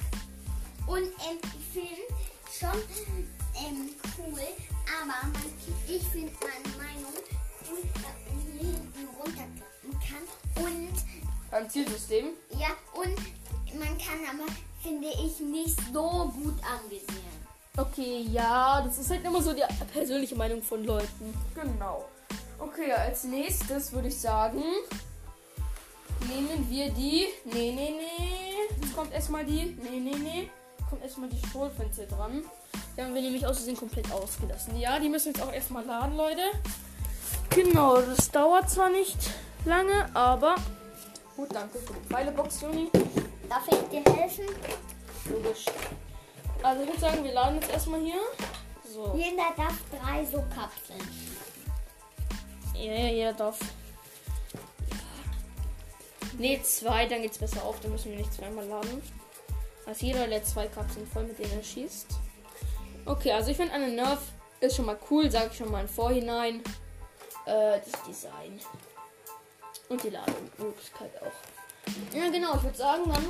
Und 0.90 1.04
ähm, 1.04 1.38
ich 1.44 1.72
finde 1.72 2.02
schon 2.50 2.82
ähm, 3.54 3.90
cool, 4.18 4.40
aber 5.00 5.28
man, 5.28 5.32
ich 5.86 6.02
finde 6.08 6.32
meine 6.40 6.76
Meinung 6.76 7.12
cool, 7.70 7.78
dass 7.94 8.02
man 8.02 8.58
hier 8.58 8.72
hinten 8.72 9.08
runterklappen 9.16 10.00
kann. 10.00 10.64
Und 10.64 10.92
Beim 11.48 11.70
Zielsystem? 11.70 12.30
ja, 12.58 12.70
und 12.92 13.78
man 13.78 13.96
kann 13.98 14.18
aber, 14.28 14.50
finde 14.82 15.06
ich, 15.10 15.38
nicht 15.38 15.78
so 15.92 16.32
gut 16.34 16.58
angesehen. 16.64 17.38
Okay, 17.76 18.26
ja, 18.28 18.82
das 18.84 18.98
ist 18.98 19.10
halt 19.10 19.24
immer 19.24 19.40
so 19.40 19.52
die 19.52 19.62
persönliche 19.92 20.34
Meinung 20.34 20.60
von 20.60 20.84
Leuten. 20.84 21.32
Genau. 21.54 22.04
Okay, 22.58 22.92
als 22.92 23.22
nächstes 23.22 23.92
würde 23.92 24.08
ich 24.08 24.18
sagen, 24.18 24.60
nehmen 26.26 26.68
wir 26.68 26.90
die. 26.90 27.28
Nee, 27.44 27.72
nee, 27.76 27.94
nee. 27.96 28.80
Jetzt 28.82 28.96
kommt 28.96 29.12
erstmal 29.12 29.44
die. 29.44 29.76
Nee, 29.80 30.00
nee, 30.00 30.16
nee. 30.16 30.50
Kommt 30.90 31.04
erstmal 31.04 31.28
die 31.28 31.38
Strohfenster 31.46 32.06
dran. 32.06 32.42
Die 32.96 33.02
haben 33.02 33.14
wir 33.14 33.22
nämlich 33.22 33.46
aus 33.46 33.58
Versehen 33.58 33.76
komplett 33.76 34.10
ausgelassen. 34.10 34.76
Ja, 34.76 34.98
die 34.98 35.08
müssen 35.08 35.28
jetzt 35.32 35.40
auch 35.40 35.52
erstmal 35.52 35.84
laden, 35.84 36.16
Leute. 36.16 36.42
Genau, 37.50 38.00
das 38.02 38.30
dauert 38.30 38.68
zwar 38.68 38.90
nicht 38.90 39.16
lange, 39.64 40.14
aber. 40.14 40.56
Gut, 41.36 41.54
danke 41.54 41.78
für 41.78 41.92
die 41.92 42.08
Pfeilebox, 42.08 42.60
Juni. 42.62 42.90
Darf 43.48 43.68
ich 43.68 43.78
dir 43.88 44.12
helfen? 44.12 44.44
Logisch. 45.30 45.66
Also 46.62 46.82
ich 46.82 46.88
würde 46.88 47.00
sagen, 47.00 47.24
wir 47.24 47.32
laden 47.32 47.60
jetzt 47.60 47.70
erstmal 47.70 48.00
hier. 48.00 48.20
So. 48.92 49.14
Jeder 49.16 49.52
darf 49.56 49.74
drei 49.90 50.24
so 50.24 50.38
Kapseln. 50.54 51.00
Ja, 52.74 52.92
ja, 52.92 53.08
jeder 53.08 53.32
darf. 53.32 53.58
Ne, 56.36 56.60
zwei, 56.62 57.06
dann 57.06 57.22
geht's 57.22 57.38
besser 57.38 57.62
auf. 57.62 57.78
Dann 57.80 57.92
müssen 57.92 58.10
wir 58.10 58.18
nicht 58.18 58.34
zweimal 58.34 58.66
laden. 58.66 59.02
Also 59.86 60.06
jeder 60.06 60.26
lädt 60.26 60.46
zwei 60.46 60.66
Kapseln 60.68 61.06
voll, 61.06 61.24
mit 61.24 61.38
denen 61.38 61.52
er 61.52 61.62
schießt. 61.62 62.06
Okay, 63.06 63.32
also 63.32 63.50
ich 63.50 63.56
finde 63.56 63.72
eine 63.72 63.88
Nerf 63.88 64.20
ist 64.60 64.76
schon 64.76 64.86
mal 64.86 64.98
cool, 65.10 65.30
sage 65.30 65.48
ich 65.50 65.56
schon 65.56 65.70
mal 65.70 65.80
im 65.80 65.88
Vorhinein. 65.88 66.62
Äh, 67.46 67.80
das 67.80 68.02
Design. 68.06 68.60
Und 69.88 70.02
die 70.04 70.10
Lademöglichkeit 70.10 71.10
auch. 71.22 72.14
Ja, 72.14 72.28
genau, 72.30 72.54
ich 72.56 72.62
würde 72.62 72.76
sagen, 72.78 73.02
dann 73.06 73.24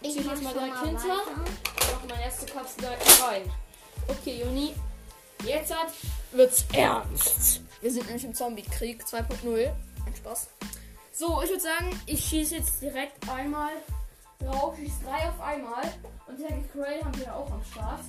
Ich 0.00 0.12
Zieh 0.14 0.20
ich 0.20 0.24
mach 0.26 0.32
jetzt 0.32 0.42
mal 0.44 0.52
direkt 0.54 0.74
mal 0.74 0.86
hinter. 0.86 1.08
mache 1.08 2.06
meine 2.08 2.22
erste 2.22 2.46
Kapsel 2.46 2.80
direkt 2.80 3.22
rein. 3.22 3.52
Okay, 4.08 4.42
Juni. 4.42 4.74
Jetzt 5.44 5.74
hat, 5.74 5.88
wird's 6.32 6.64
ernst. 6.72 7.62
Wir 7.80 7.90
sind 7.90 8.06
nämlich 8.06 8.24
im 8.24 8.34
Zombie-Krieg 8.34 9.02
2.0. 9.02 9.72
Ein 10.06 10.16
Spaß. 10.16 10.48
So, 11.12 11.42
ich 11.42 11.50
würde 11.50 11.62
sagen, 11.62 12.00
ich 12.06 12.24
schieße 12.24 12.56
jetzt 12.56 12.80
direkt 12.80 13.28
einmal 13.28 13.70
drauf. 14.40 14.76
Schieße 14.76 15.04
drei 15.04 15.28
auf 15.28 15.40
einmal. 15.40 15.84
Und 16.26 16.38
der 16.38 16.48
Cray 16.72 17.00
haben 17.02 17.18
wir 17.18 17.34
auch 17.34 17.50
am 17.50 17.62
Start. 17.64 18.00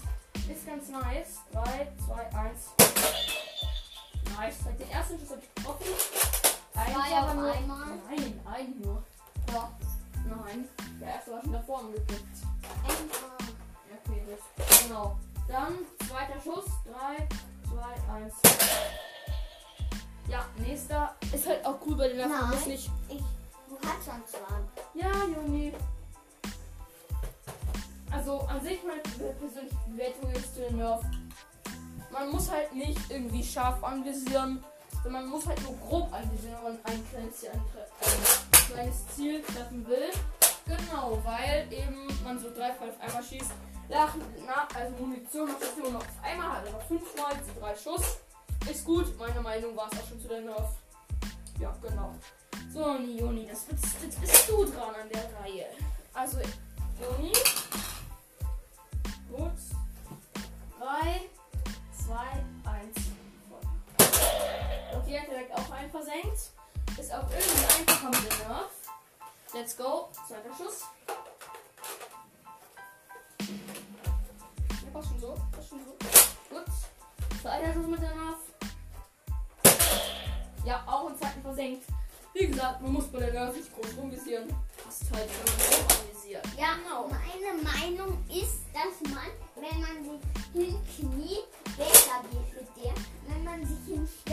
Ist 0.50 0.65
ganz 0.65 0.89
nice. 0.89 1.39
3, 1.53 1.91
2, 2.05 2.38
1. 2.38 2.59
Nice. 4.38 4.55
Den 4.79 4.89
ersten 4.89 5.19
Schuss 5.19 5.31
habe 5.31 5.41
ich 5.41 5.55
getroffen. 5.55 5.85
Eins 6.73 6.93
Zwei 6.93 7.19
auf 7.19 7.33
nur. 7.35 7.51
einmal? 7.51 7.85
Nein, 8.09 8.41
ein 8.45 8.81
nur. 8.81 9.03
Ja. 9.53 9.71
Nein. 10.25 10.67
Der 11.00 11.07
erste 11.15 11.31
war 11.31 11.41
schon 11.41 11.53
davor. 11.53 11.81
Ja, 11.83 12.97
okay, 14.05 14.21
das. 14.27 14.83
Genau. 14.83 15.17
Dann 15.47 15.73
zweiter 16.07 16.41
Schuss. 16.41 16.65
3, 16.85 17.27
2, 17.69 18.13
1. 18.13 18.33
Ja, 20.27 20.45
nächster. 20.57 21.15
Ist 21.33 21.47
halt 21.47 21.65
auch 21.65 21.77
cool 21.85 21.95
bei 21.97 22.07
den 22.07 22.17
Nerven. 22.17 22.31
Nein. 22.31 22.67
nicht. 22.67 22.89
Ich, 23.09 23.19
du 23.19 23.77
hast 23.85 24.05
schon 24.05 24.23
zwei. 24.25 24.55
Ja, 24.93 25.11
Juni. 25.25 25.73
Also 28.12 28.39
an 28.41 28.62
sich 28.62 28.80
meine 28.84 29.01
persönliche 29.01 29.75
Bewertung 29.88 30.32
ist 30.32 30.53
zu 30.56 30.62
den 30.62 30.77
Nerf. 30.77 31.01
Man 32.12 32.30
muss 32.30 32.51
halt 32.51 32.74
nicht 32.74 33.00
irgendwie 33.10 33.44
scharf 33.44 33.82
anvisieren, 33.84 34.63
sondern 35.03 35.24
man 35.24 35.32
muss 35.32 35.48
halt 35.48 35.62
nur 35.63 35.77
grob 35.77 36.13
anvisieren, 36.13 36.58
wenn 36.63 36.74
man 36.74 36.80
ein 36.86 37.10
kleines, 37.10 37.39
Ziel 37.39 37.50
ein 37.51 38.74
kleines 38.74 39.08
Ziel 39.15 39.41
treffen 39.44 39.88
will. 39.88 40.10
Genau, 40.65 41.20
weil 41.24 41.68
eben 41.72 42.08
man 42.24 42.38
so 42.38 42.53
drei 42.53 42.74
Fall 42.74 42.89
auf 42.89 43.01
einmal 43.01 43.24
schießt. 43.24 43.51
Nach, 43.89 44.15
na, 44.46 44.68
also 44.80 44.96
Munition 44.98 45.48
macht 45.48 45.62
das 45.62 45.75
nur 45.77 45.91
noch 45.91 46.01
auf 46.01 46.24
einmal, 46.24 46.58
halt 46.58 46.68
aber 46.68 46.80
fünfmal, 46.82 47.34
diese 47.39 47.60
drei 47.60 47.75
Schuss. 47.75 48.18
Ist 48.70 48.86
gut, 48.86 49.18
meiner 49.18 49.41
Meinung 49.41 49.75
war 49.75 49.89
es 49.91 50.00
auch 50.00 50.08
schon 50.08 50.22
zu 50.22 50.27
der 50.27 50.41
Nerf. 50.41 50.70
Ja, 51.60 51.75
genau. 51.82 52.13
So, 52.74 52.96
Joni, 52.98 53.48
das 53.48 53.65
jetzt 53.70 54.22
bist 54.22 54.50
du 54.50 54.65
dran 54.65 54.96
an 54.96 55.10
der 55.10 55.24
Reihe. 55.39 55.65
Also, 56.13 56.38
Joni. 57.00 57.34
3, 60.81 61.29
2, 62.07 62.15
1. 62.65 62.95
Okay, 64.97 65.19
hat 65.19 65.27
direkt 65.27 65.53
auch 65.53 65.69
einen 65.71 65.91
versenkt. 65.91 66.51
Ist 66.97 67.13
auch 67.13 67.29
irgendwie 67.29 67.65
einfacher 67.79 68.09
mit 68.09 68.31
der 68.31 68.47
Nerf. 68.47 68.71
Let's 69.53 69.77
go. 69.77 70.09
Zweiter 70.27 70.50
Schuss. 70.57 70.85
Ja, 73.41 74.89
passt 74.91 75.09
schon 75.09 75.19
so. 75.19 75.38
Passt 75.51 75.69
schon 75.69 75.79
so. 75.85 75.91
Gut. 76.50 76.65
Zweiter 77.43 77.73
Schuss 77.73 77.88
mit 77.88 78.01
der 78.01 78.15
Nerf. 78.15 78.38
Ja, 80.65 80.83
auch 80.88 81.09
im 81.11 81.17
zweiten 81.17 81.41
versenkt. 81.43 81.83
Wie 82.33 82.47
gesagt, 82.47 82.81
man 82.81 82.93
muss 82.93 83.07
bei 83.11 83.19
der 83.19 83.33
Nerf 83.33 83.55
nicht 83.55 83.71
groß 83.75 83.97
rumvisieren. 83.97 84.47
Passt 84.83 85.03
halt, 85.13 85.29
wenn 85.29 85.45
man 85.45 85.88
grob 85.88 86.00
anvisiert. 86.01 86.45
Ja, 86.57 86.73
Genau. 86.75 87.07
meine 87.07 87.61
Meinung 87.61 88.25
ist, 88.29 88.61
dass 88.73 89.11
man, 89.13 89.27
wenn 89.62 89.80
man 89.80 90.03
sich 90.03 90.22
hinkniet, 90.53 91.46
besser 91.77 92.24
geht 92.32 92.53
mit 92.56 92.84
der. 92.84 92.94
Wenn 93.27 93.44
man 93.44 93.63
sich 93.63 93.77
hinstellt, 93.86 94.30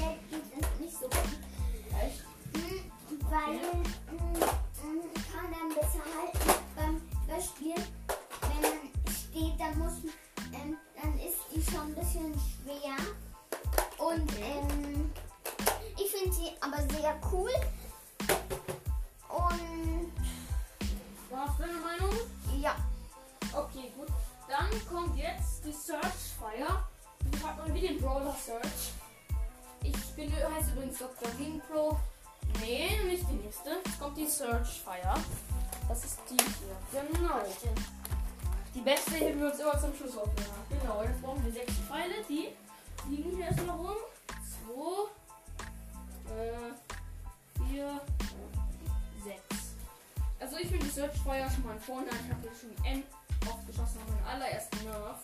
ich 51.13 51.21
finde 51.21 51.37
die 51.37 51.49
Search 51.49 51.49
Fire 51.49 51.51
schon 51.51 51.65
mal 51.65 51.79
Vorteil. 51.79 52.19
Ich 52.25 52.33
habe 52.33 52.47
jetzt 52.47 52.61
schon 52.61 52.85
N 52.85 53.03
oft 53.47 53.67
geschossen 53.67 53.99
auf 54.03 54.09
meinen 54.09 54.27
allerersten 54.27 54.85
Nerf. 54.85 55.19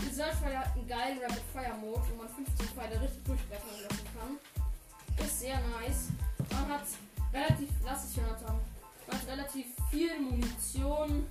Die 0.00 0.14
Search 0.14 0.34
Fire 0.36 0.58
hat 0.58 0.74
einen 0.74 0.88
geilen 0.88 1.18
Rapid 1.18 1.42
Fire 1.52 1.74
Mode, 1.80 2.02
wo 2.10 2.22
man 2.22 2.28
15 2.28 2.68
Pfeile 2.68 3.00
richtig 3.00 3.24
durchbrechen 3.24 3.68
lassen 3.82 4.06
kann. 4.16 5.24
Ist 5.24 5.40
sehr 5.40 5.58
nice. 5.80 6.08
Man 6.50 6.68
hat 6.68 6.86
relativ, 7.32 7.70
lass 7.84 8.04
es 8.04 8.16
Jonathan, 8.16 8.60
man 9.06 9.18
hat 9.18 9.28
relativ 9.28 9.66
viel 9.90 10.20
Munition 10.20 11.26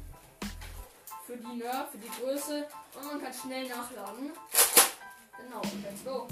für 1.26 1.38
die 1.38 1.58
Nerf, 1.58 1.92
für 1.92 1.98
die 1.98 2.10
Größe 2.22 2.68
und 2.96 3.06
man 3.06 3.22
kann 3.22 3.34
schnell 3.34 3.68
nachladen. 3.68 4.32
Genau, 5.38 5.62
let's 5.84 6.04
go. 6.04 6.28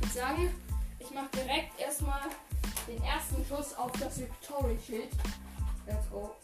Ich 0.00 0.06
würde 0.06 0.14
sagen, 0.14 0.54
ich 0.98 1.10
mache 1.10 1.28
direkt 1.34 1.78
erstmal 1.78 2.22
den 2.86 3.02
ersten 3.02 3.44
Schuss 3.46 3.74
auf 3.74 3.92
das 3.92 4.18
Victory 4.18 4.78
Schild. 4.84 5.10
Let's 5.86 6.08
go. 6.10 6.34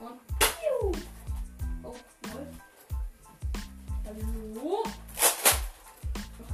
Und 0.00 0.18
piu. 0.38 0.92
Oh, 1.82 1.94
lol. 2.32 2.46
Hallo. 4.06 4.82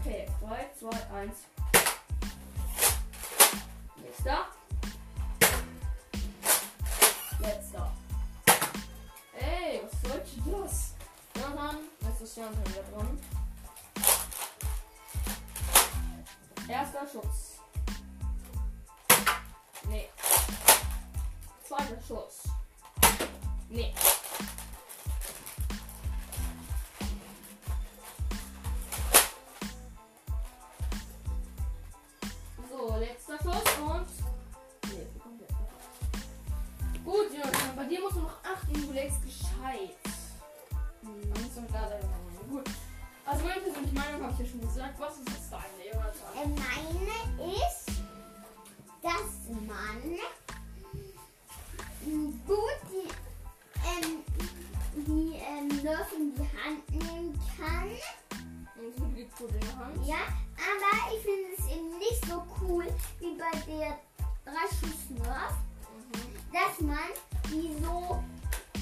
Okay, 0.01 0.29
3, 0.41 0.71
2, 0.79 0.91
1. 1.15 1.33
Nächster. 4.03 4.47
Letzter. 7.39 7.93
Ey, 9.39 9.83
was 9.85 9.93
soll 10.03 10.63
das? 10.63 10.95
Jonathan, 11.37 11.77
jetzt 12.01 12.21
ist 12.23 12.37
Jonathan 12.37 12.67
wieder 12.67 12.83
dran. 12.93 13.19
Erster 16.69 17.07
Schuss. 17.07 17.61
Nee. 19.89 20.09
Zweiter 21.63 22.01
Schuss. 22.09 22.46
Nee. 23.71 23.93
So 62.37 62.45
cool 62.61 62.85
wie 63.21 63.35
bei 63.39 63.51
der 63.67 63.99
Dreischuss-Nerf, 64.45 65.53
Mhm. 66.13 66.53
dass 66.53 66.81
man 66.81 66.99
die 67.49 67.73
so 67.83 68.23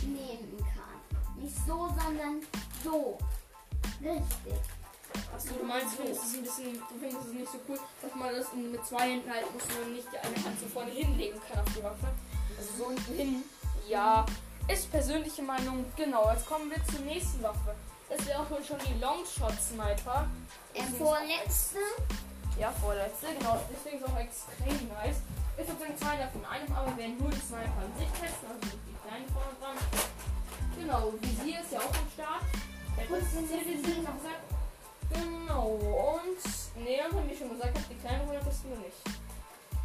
nehmen 0.06 0.58
kann. 0.58 1.42
Nicht 1.42 1.56
so, 1.66 1.88
sondern 1.88 2.40
so. 2.82 3.18
Richtig. 4.02 4.60
Achso, 5.34 5.54
du 5.54 5.64
meinst, 5.64 5.92
du 5.98 6.02
findest 6.02 6.24
es 6.24 6.34
ein 6.34 6.42
bisschen, 6.42 6.72
du 6.74 6.98
findest 6.98 7.26
es 7.28 7.32
nicht 7.32 7.52
so 7.52 7.58
cool, 7.68 7.78
dass 8.02 8.14
man 8.14 8.34
das 8.34 8.52
mit 8.52 8.84
zwei 8.86 9.10
Händen 9.10 9.30
halten 9.30 9.52
muss 9.54 9.62
und 9.64 9.80
man 9.82 9.92
nicht 9.92 10.08
die 10.12 10.18
eine 10.18 10.44
Hand 10.44 10.58
so 10.60 10.66
vorne 10.66 10.90
hinlegen 10.90 11.40
kann 11.48 11.60
auf 11.60 11.72
die 11.76 11.82
Waffe. 11.82 12.08
Also 12.58 12.70
so 12.78 12.84
unten 12.86 13.14
hin. 13.14 13.44
Ja, 13.88 14.26
ist 14.68 14.90
persönliche 14.90 15.42
Meinung. 15.42 15.84
Genau, 15.96 16.30
jetzt 16.32 16.46
kommen 16.46 16.70
wir 16.70 16.82
zur 16.86 17.00
nächsten 17.04 17.42
Waffe. 17.42 17.74
Das 18.08 18.26
wäre 18.26 18.40
auch 18.40 18.50
wohl 18.50 18.62
schon 18.64 18.78
die 18.80 19.00
Longshot 19.00 19.54
Sniper. 19.60 20.26
Der 20.74 20.82
Ist 20.84 20.96
vorletzte. 20.96 21.78
Ja, 22.58 22.70
vorletzte, 22.70 23.34
genau. 23.36 23.60
Deswegen 23.70 23.98
ist 23.98 24.08
auch 24.08 24.18
extrem 24.18 24.88
nice. 24.88 25.18
Ich 25.58 25.68
würde 25.68 25.80
sagen, 25.80 25.96
zwei 25.98 26.16
davon 26.16 26.44
einem, 26.44 26.72
aber 26.72 26.96
werden 26.96 27.18
nur 27.18 27.30
die 27.30 27.40
Sniper 27.40 27.82
an 27.82 27.92
sich 27.98 28.08
testen, 28.08 28.48
also 28.48 28.60
die 28.62 28.96
kleinen 29.06 29.28
vorne 29.30 29.54
dran. 29.60 29.78
Genau, 30.78 31.12
Visier 31.20 31.60
ist 31.60 31.72
ja 31.72 31.78
auch 31.80 31.94
am 31.94 32.08
Start. 32.14 32.42
Der 32.96 33.18
ist 33.18 33.34
denn 33.34 33.48
Visier, 33.48 34.02
noch 34.02 34.16
gesagt. 34.18 34.42
Genau, 35.10 35.66
und 35.66 36.84
Neon 36.84 37.12
haben 37.12 37.28
wir 37.28 37.36
schon 37.36 37.50
gesagt, 37.50 37.78
die 37.90 37.94
kleine 37.96 38.24
Runde 38.24 38.40
testen 38.40 38.70
wir 38.70 38.78
nicht. 38.78 38.98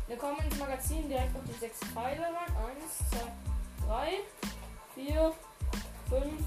Wir 0.07 0.17
kommen 0.17 0.37
ins 0.39 0.57
Magazin 0.57 1.07
direkt 1.07 1.35
auf 1.35 1.43
die 1.45 1.59
sechs 1.59 1.79
Pfeile 1.93 2.23
rein. 2.23 2.53
Eins, 2.65 2.97
zwei, 3.11 3.85
drei, 3.85 4.09
vier, 4.95 5.33
fünf, 6.09 6.41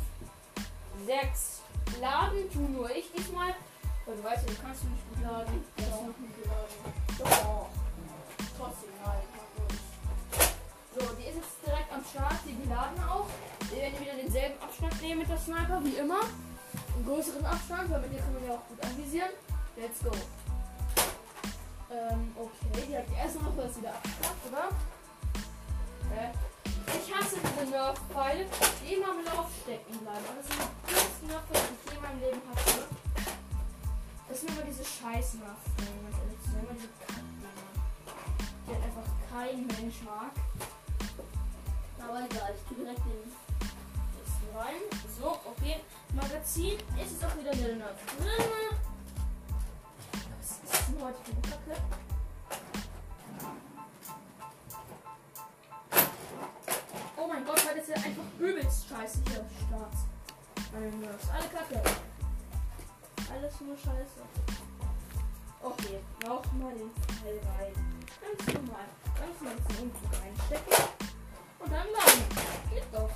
sechs. 1.07 1.63
Laden 2.01 2.51
tun 2.51 2.73
nur 2.73 2.91
ich 2.91 3.13
diesmal. 3.13 3.55
Weil 4.05 4.17
du 4.17 4.25
weißt 4.25 4.49
du 4.49 4.55
kannst 4.61 4.83
nicht 4.83 5.09
gut 5.11 5.23
laden. 5.23 5.65
Denselben 14.33 14.63
Abstand 14.63 15.03
nehmen 15.03 15.21
mit 15.21 15.29
der 15.29 15.37
Sniper, 15.37 15.81
wie 15.85 15.97
immer. 15.97 16.21
einen 16.95 17.05
größeren 17.05 17.45
Abstand, 17.45 17.91
weil 17.91 18.01
mit 18.01 18.13
dir 18.15 18.21
kann 18.21 18.33
man 18.33 18.47
ja 18.47 18.55
auch 18.55 18.67
gut 18.67 18.83
anvisieren. 18.83 19.29
Let's 19.77 20.01
go. 20.01 20.11
Ähm, 21.93 22.33
okay, 22.37 22.87
die 22.89 22.97
hat 22.97 23.05
die 23.11 23.15
erste 23.15 23.45
Waffe 23.45 23.63
jetzt 23.69 23.77
wieder 23.77 23.93
abgeschafft, 23.93 24.43
oder? 24.49 24.69
Äh, 26.17 26.33
ich 26.97 27.15
hasse 27.15 27.37
diese 27.45 27.71
Nerf-Pfeile, 27.71 28.47
die 28.81 28.95
immer 28.95 29.13
im 29.13 29.25
Lauf 29.27 29.51
stecken 29.63 29.99
bleiben. 30.01 30.25
Aber 30.25 30.41
das 30.41 30.49
sind 30.49 30.65
die 30.65 30.95
dümmsten 30.95 31.27
Nerf, 31.29 31.45
die 31.53 31.59
ich 31.61 31.93
je 31.93 31.97
in 31.97 32.03
meinem 32.03 32.21
Leben 32.21 32.43
hatte. 32.49 32.89
Das 34.29 34.41
sind 34.41 34.51
immer 34.51 34.65
diese 34.65 34.85
scheiß 34.85 35.35
nerf 35.45 35.61
Kackdinger. 35.77 37.53
Die 38.65 38.73
halt 38.73 38.85
einfach 38.85 39.09
kein 39.29 39.67
Mensch 39.67 40.01
mag. 40.09 40.33
Aber 42.01 42.25
egal, 42.25 42.55
ich 42.57 42.65
tue 42.69 42.83
direkt 42.83 43.05
den 43.05 43.42
rein. 44.55 44.83
So, 45.19 45.39
okay. 45.45 45.81
Magazin 46.15 46.79
ist 47.01 47.17
es 47.17 47.25
auch 47.25 47.37
wieder 47.39 47.53
der 47.53 47.77
Nerf 47.77 47.97
drin. 48.07 48.27
Was 50.39 50.51
ist 50.51 50.89
denn 50.89 51.03
heute 51.03 51.19
für 51.25 51.33
eine 51.33 51.41
Kacke? 51.43 51.83
Oh 57.17 57.27
mein 57.27 57.45
Gott, 57.45 57.69
heute 57.69 57.81
ist 57.81 57.89
ja 57.89 57.97
einfach 57.97 58.25
übelst 58.39 58.89
scheiße 58.89 59.19
hier 59.29 59.41
am 59.41 59.47
Start. 59.67 59.95
Meine 60.73 60.91
Nerfs. 60.97 61.29
Alle 61.31 61.49
Kacke. 61.49 61.83
Alles 63.33 63.61
nur 63.61 63.77
scheiße. 63.77 64.23
Okay, 65.63 66.01
nochmal 66.25 66.75
den 66.75 66.91
Pfeil 66.91 67.41
rein. 67.57 67.73
Ganz 68.21 68.55
normal. 68.55 68.87
Ganz 69.15 69.41
normal 69.41 69.59
zum 69.69 69.85
Umzug 69.85 70.13
reinstecken. 70.21 70.85
Und 71.61 71.73
dann 71.73 71.87
laden. 71.93 72.25
Geht 72.71 72.85
doch. 72.93 73.11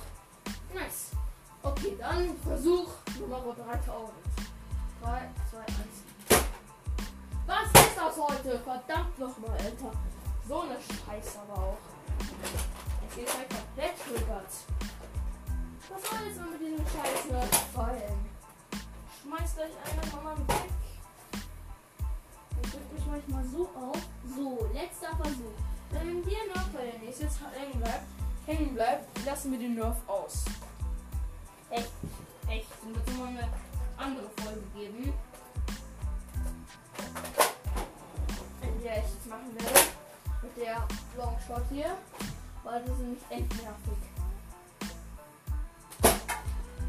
Nice. 0.73 1.16
Okay, 1.63 1.97
dann 1.99 2.35
Versuch 2.43 2.87
Nummer 3.19 3.39
3000. 3.39 4.11
3, 5.01 5.29
2, 5.51 5.59
1. 5.59 5.69
Was 7.45 7.67
ist 7.67 7.97
das 7.97 8.17
heute? 8.17 8.59
Verdammt 8.59 9.19
nochmal, 9.19 9.51
Alter. 9.51 9.91
So 10.47 10.61
eine 10.61 10.75
Scheiße 10.75 11.39
aber 11.39 11.61
auch. 11.61 11.77
Es 13.09 13.33
halt 13.33 13.49
komplett 13.49 13.93
triggert. 14.03 14.51
Was 15.89 16.09
soll 16.09 16.27
jetzt 16.27 16.39
mal 16.39 16.49
mit 16.51 16.61
diesem 16.61 16.85
Scheiß 16.85 17.73
fallen? 17.73 18.25
Schmeißt 19.21 19.57
euch 19.59 20.01
einfach 20.03 20.23
mal 20.23 20.37
weg. 20.37 20.69
Ich 22.63 22.71
drückt 22.71 22.93
mich 22.93 23.05
manchmal 23.07 23.43
so 23.45 23.69
auf. 23.75 24.01
So, 24.35 24.69
letzter 24.73 25.15
Versuch. 25.15 25.55
Wenn 25.91 26.23
der 26.23 26.45
Nerf 26.53 26.69
bei 26.73 26.85
der 26.91 26.99
nächste 26.99 27.23
jetzt 27.23 27.39
hängen 27.55 27.79
bleibt, 27.79 28.05
hängen 28.45 28.73
bleibt, 28.73 29.25
lassen 29.25 29.51
wir 29.51 29.59
den 29.59 29.75
Nerf 29.75 29.97
aus. 30.07 30.43
Echt, 31.69 31.91
echt. 32.47 32.67
Und 32.83 32.95
wird 32.95 33.07
immer 33.09 33.27
eine 33.27 33.49
andere 33.97 34.29
Folge 34.37 34.61
geben. 34.75 35.13
In 38.61 38.83
der 38.83 38.97
ich 38.97 39.03
jetzt 39.03 39.27
machen 39.27 39.53
werde. 39.53 39.79
Mit 40.41 40.57
der 40.57 40.87
Longshot 41.17 41.63
hier. 41.69 41.97
Weil 42.63 42.81
das 42.81 42.91
ist 42.91 42.99
nämlich 42.99 43.23
echt 43.29 43.61
nervig. 43.61 43.97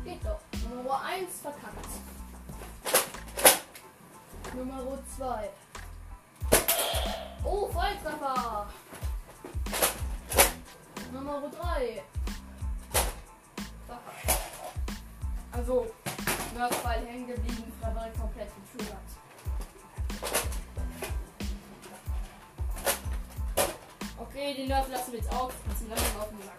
Geht 0.05 0.25
doch. 0.25 0.41
Nummer 0.75 1.03
1 1.03 1.41
verkackt. 1.43 1.89
Nummer 4.55 4.99
2. 5.17 5.51
Oh, 7.45 7.69
Volltreffer. 7.69 8.67
Nummer 11.13 11.43
3. 11.49 12.03
Also, 15.59 15.87
Nerfball 16.55 17.05
hängen 17.05 17.27
geblieben, 17.27 17.73
dabei 17.81 18.11
komplett 18.11 18.49
getriggert. 18.55 18.97
Okay, 24.17 24.55
den 24.55 24.69
Nerf 24.69 24.89
lassen 24.89 25.13
wir 25.13 25.19
jetzt 25.19 25.33
auf. 25.33 25.53
Das 25.69 25.79
sind 25.81 25.91
langsam 25.91 26.21
auf 26.21 26.29
dem 26.29 26.43
Sack. 26.43 26.55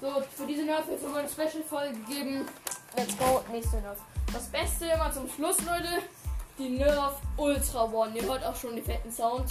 So, 0.00 0.22
für 0.34 0.46
diese 0.46 0.64
Nerf 0.64 0.86
wird 0.88 1.02
es 1.02 1.14
eine 1.14 1.28
Special-Folge 1.28 1.98
geben. 2.08 2.48
Let's 2.96 3.18
go, 3.18 3.44
nächste 3.52 3.76
Nerf. 3.82 3.98
Das 4.32 4.46
Beste 4.46 4.86
immer 4.86 5.12
zum 5.12 5.28
Schluss, 5.28 5.58
Leute. 5.60 6.02
Die 6.58 6.70
Nerf 6.70 7.16
Ultra 7.36 7.84
One. 7.84 8.16
Ihr 8.16 8.24
hört 8.24 8.44
auch 8.44 8.56
schon 8.56 8.76
den 8.76 8.84
fetten 8.84 9.12
Sound. 9.12 9.50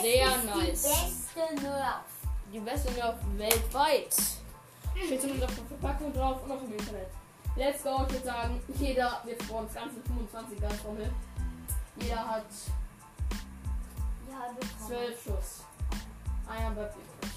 Sehr 0.00 0.28
nice. 0.44 0.82
Die 0.82 1.36
beste 1.36 1.62
Nerf. 1.62 2.04
Die 2.54 2.60
beste 2.60 2.92
Nerf 2.92 3.16
weltweit. 3.36 4.16
Steht 5.06 5.20
zumindest 5.20 5.48
auf 5.48 5.54
der 5.56 5.78
Verpackung 5.78 6.12
drauf 6.12 6.42
und 6.44 6.52
auch 6.52 6.62
im 6.62 6.72
Internet. 6.72 7.08
Let's 7.56 7.82
go, 7.82 8.04
ich 8.06 8.12
würde 8.12 8.24
sagen, 8.26 8.60
jeder, 8.78 9.20
wir 9.24 9.36
brauchen 9.38 9.66
das 9.66 9.74
ganze 9.74 9.96
25er 10.00 10.82
Trommel. 10.82 11.10
Jeder 12.00 12.28
hat 12.28 12.44
Ja, 14.30 14.52
bekommen. 14.52 14.86
12 14.86 15.22
Schuss. 15.24 15.64
Einer 16.48 16.70
bleibt 16.70 16.94
übrig. 16.94 17.32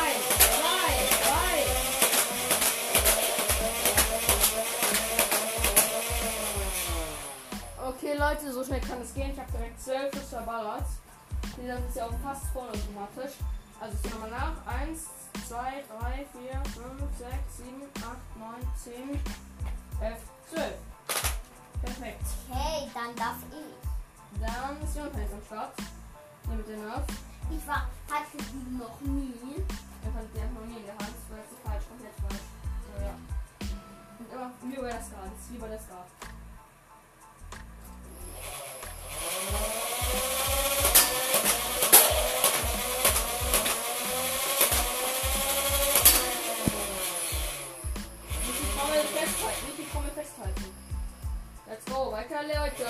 Eins, 0.00 0.24
zwei, 0.38 0.92
drei. 1.24 1.54
Okay, 7.88 8.16
Leute, 8.16 8.52
so 8.52 8.64
schnell 8.64 8.80
kann 8.80 9.00
es 9.02 9.12
gehen. 9.14 9.30
Ich 9.32 9.38
habe 9.38 9.52
direkt 9.52 9.80
12 9.80 10.14
Schuss 10.14 10.28
verballert. 10.30 10.84
Das 11.66 11.80
ist 11.88 11.96
ja 11.96 12.06
auch 12.06 12.18
fast 12.22 12.46
vollautomatisch. 12.52 13.34
Also 13.84 13.98
ich 14.02 14.10
nochmal 14.14 14.30
nach. 14.30 14.56
1, 14.80 15.04
2, 15.46 15.84
3, 16.00 16.24
4, 16.32 16.52
5, 16.72 17.18
6, 17.18 17.56
7, 17.58 17.82
8, 18.00 18.16
9, 18.40 18.56
10, 18.82 19.20
11, 20.00 20.18
12. 20.48 20.72
Perfekt. 21.82 22.24
Okay, 22.48 22.88
dann 22.94 23.14
darf 23.14 23.36
ich. 23.52 24.40
Dann 24.40 24.80
ist 24.80 24.96
Jon 24.96 25.20
jetzt 25.20 25.34
am 25.34 25.44
Start. 25.44 25.72
Mit 26.48 26.66
der 26.66 26.78
Nerf. 26.78 27.04
Ich 27.50 27.66
war, 27.68 27.84
hatte 28.08 28.38
die 28.40 28.72
noch 28.72 29.00
nie. 29.02 29.60
Er 30.00 30.14
hat 30.14 30.24
die 30.32 30.40
noch 30.40 30.64
nie 30.64 30.80
in 30.80 30.86
der 30.86 30.96
Hand. 30.96 31.12
Das 31.20 31.28
war 31.28 31.38
jetzt 31.44 31.50
so 31.52 31.56
falsch, 31.60 31.84
komplett 31.84 32.16
falsch. 32.24 32.40
So, 32.88 33.04
ja. 33.04 33.14
Und 34.18 34.32
immer 34.32 34.50
wie 34.64 34.80
Skat. 34.96 35.28
Das 35.28 35.44
ist 35.44 35.52
wie 35.52 35.58
bei 35.58 35.68
der 35.68 35.78
Skat. 35.78 36.33
Weiter 52.34 52.46
Leute. 52.48 52.86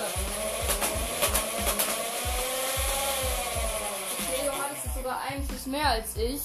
Okay, 4.18 4.46
Johannes 4.46 4.84
ist 4.86 4.94
sogar 4.94 5.20
Schuss 5.46 5.66
mehr 5.66 5.86
als 5.86 6.16
ich. 6.16 6.40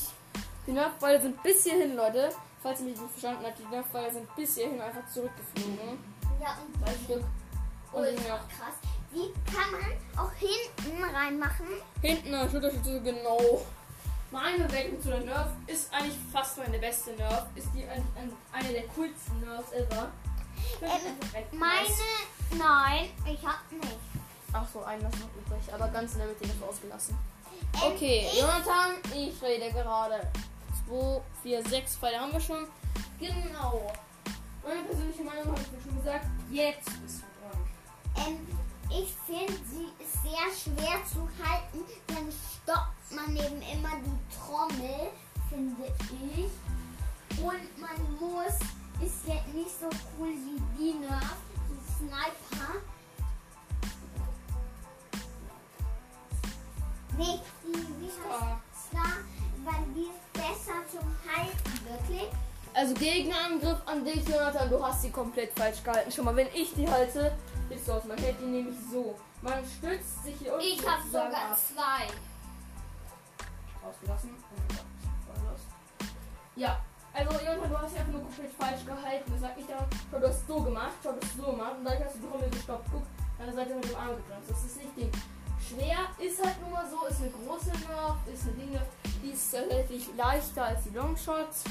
Die 0.68 0.72
Nerfbälle 0.74 1.22
sind 1.22 1.42
bis 1.42 1.64
hierhin, 1.64 1.96
Leute. 1.96 2.30
Falls 2.62 2.82
ihr 2.82 2.88
mich 2.88 3.00
nicht 3.00 3.12
verstanden 3.12 3.46
habt, 3.46 3.58
die 3.58 3.64
Nerfbälle 3.74 4.12
sind 4.12 4.36
bis 4.36 4.56
hierhin 4.56 4.82
einfach 4.82 5.08
zurückgeflogen. 5.14 5.98
Ja, 6.42 6.58
und 6.66 6.76
Zwei 6.84 6.94
Stück. 7.06 7.24
Und 7.94 8.00
ultra 8.02 8.12
ich 8.12 8.28
noch 8.28 8.50
krass. 8.50 8.76
Die 9.14 9.34
kann 9.50 9.72
man 9.72 10.26
auch 10.26 10.32
hinten 10.34 11.04
reinmachen. 11.16 11.68
hinten 12.02 12.34
an 12.36 12.52
Schulterschütze, 12.52 13.00
genau. 13.02 13.62
Meine 14.30 14.66
Bedenken 14.66 15.02
zu 15.02 15.08
der 15.08 15.22
Nerf 15.22 15.48
ist 15.68 15.92
eigentlich 15.94 16.18
fast 16.34 16.58
meine 16.58 16.78
beste 16.78 17.12
Nerf. 17.14 17.46
Ist 17.56 17.70
die 17.74 17.84
eigentlich 17.88 18.04
ein- 18.18 18.34
eine 18.52 18.74
der 18.74 18.84
coolsten 18.90 19.40
Nerfs 19.40 19.72
ever. 19.72 20.12
Ähm, 20.82 21.60
Meine, 21.60 21.88
nein, 22.58 23.10
ich 23.26 23.46
hab 23.46 23.72
nicht. 23.72 23.98
Ach 24.54 24.66
so, 24.74 24.84
einen 24.84 25.02
ist 25.06 25.20
noch 25.20 25.28
übrig, 25.36 25.74
aber 25.74 25.88
ganz 25.90 26.14
in 26.14 26.20
der 26.20 26.28
Mitte 26.28 26.46
ist 26.46 26.64
ausgelassen. 26.64 27.18
Ähm, 27.74 27.92
Okay, 27.94 28.28
ich- 28.32 28.40
Jonathan, 28.40 28.92
ich 29.16 29.42
rede 29.42 29.72
gerade. 29.72 30.28
2, 30.88 31.22
4, 31.44 31.64
6 31.68 31.96
Pfeile 31.98 32.20
haben 32.20 32.32
wir 32.34 32.40
schon. 32.40 32.66
Genau. 33.20 33.92
Meine 34.64 34.82
persönliche 34.84 35.24
Meinung 35.24 35.48
habe 35.52 35.62
ich 35.62 35.72
mir 35.72 35.82
schon 35.84 35.98
gesagt. 35.98 36.26
Jetzt 36.50 36.86
bist 37.04 37.22
du 37.22 38.22
dran. 38.24 38.28
Ähm, 38.28 38.48
ich 38.90 39.14
finde, 39.28 39.54
sie 39.70 39.88
ist 40.04 40.14
sehr 40.24 40.74
schwer 40.74 40.98
zu 41.06 41.28
halten. 41.44 41.80
Dann 42.08 42.32
stoppt 42.32 43.12
man 43.12 43.36
eben 43.36 43.62
immer 43.62 43.92
die 44.04 44.20
Trommel, 44.36 45.10
finde 45.50 45.94
ich. 46.36 47.40
Und 47.44 47.80
man 47.80 48.18
muss, 48.20 48.58
ist 49.02 49.28
jetzt 49.28 49.54
nicht 49.54 49.80
so 49.80 49.88
cool 50.18 50.30
wie 50.30 50.62
die 50.78 51.00
Nerf, 51.00 51.36
die 51.70 51.94
Sniper. 51.98 52.82
Nee, 57.18 57.40
die, 57.64 57.74
wie 57.74 58.08
heißt. 58.08 58.60
Star, 58.90 59.18
weil 59.66 59.84
die 59.94 60.04
ist 60.04 60.34
besser 60.34 60.80
zum 60.90 61.08
Halten, 61.30 61.86
wirklich. 61.86 62.30
Also 62.74 62.94
Gegenangriff 62.94 63.78
an 63.86 64.06
dich, 64.06 64.28
Jonathan, 64.28 64.70
du 64.70 64.84
hast 64.84 65.02
sie 65.02 65.12
komplett 65.12 65.52
falsch 65.58 65.84
gehalten. 65.84 66.12
Schon 66.12 66.26
mal, 66.26 66.36
wenn 66.36 66.48
ich 66.54 66.74
die 66.74 66.88
halte, 66.88 67.36
ist 67.70 67.86
so 67.86 67.94
aus. 67.94 68.06
Man 68.06 68.18
hält 68.18 68.40
die 68.40 68.46
nämlich 68.46 68.76
so. 68.92 69.16
Man 69.42 69.64
stützt 69.66 70.24
sich 70.24 70.36
hier 70.38 70.54
unten 70.54 70.66
Ich 70.66 70.88
habe 70.88 71.02
sozusagen 71.02 71.32
sogar 71.32 71.52
ab. 71.52 71.58
zwei. 71.58 72.08
Ausgelassen. 73.88 74.30
Mein 74.32 74.68
Gott, 74.70 74.86
voll 75.36 75.50
los. 75.52 75.62
Ja, 76.56 76.80
also 77.20 77.32
Jonathan, 77.46 77.70
du 77.70 77.78
hast 77.78 77.94
ja 77.96 78.00
einfach 78.02 78.14
nur 78.14 78.22
komplett 78.24 78.52
falsch 78.54 78.86
gehalten. 78.86 79.32
Das 79.32 79.42
sagt 79.42 79.58
nicht 79.58 79.70
daran, 79.70 79.86
schau, 80.12 80.20
du 80.20 80.28
hast 80.28 80.48
so 80.48 80.62
gemacht, 80.62 80.92
schau, 81.04 81.12
du 81.12 81.20
hast 81.22 81.38
so 81.38 81.44
gemacht 81.44 81.76
und 81.78 81.86
dann 81.86 82.04
hast 82.04 82.16
du 82.16 82.20
die 82.20 82.28
Runde 82.28 82.50
gestoppt. 82.50 82.90
Guck, 82.92 83.04
dann 83.38 83.56
seid 83.56 83.70
ihr 83.70 83.76
mit 83.76 83.90
dem 83.90 83.96
Arm 83.96 84.16
gebremst. 84.16 84.50
Das 84.50 84.64
ist 84.64 84.78
nicht 84.78 84.98
Ding. 84.98 85.12
Schwer 85.60 86.00
ist 86.18 86.44
halt 86.44 86.62
nur 86.62 86.70
mal 86.72 86.90
so, 86.90 87.06
ist 87.06 87.22
eine 87.22 87.32
große 87.32 87.72
Nerf, 87.72 88.16
ist 88.34 88.44
eine 88.44 88.54
Dinge, 88.54 88.82
die 89.22 89.32
ist 89.32 89.54
relativ 89.54 90.16
leichter 90.16 90.66
als 90.66 90.84
die 90.84 90.96
Longshots. 90.96 91.64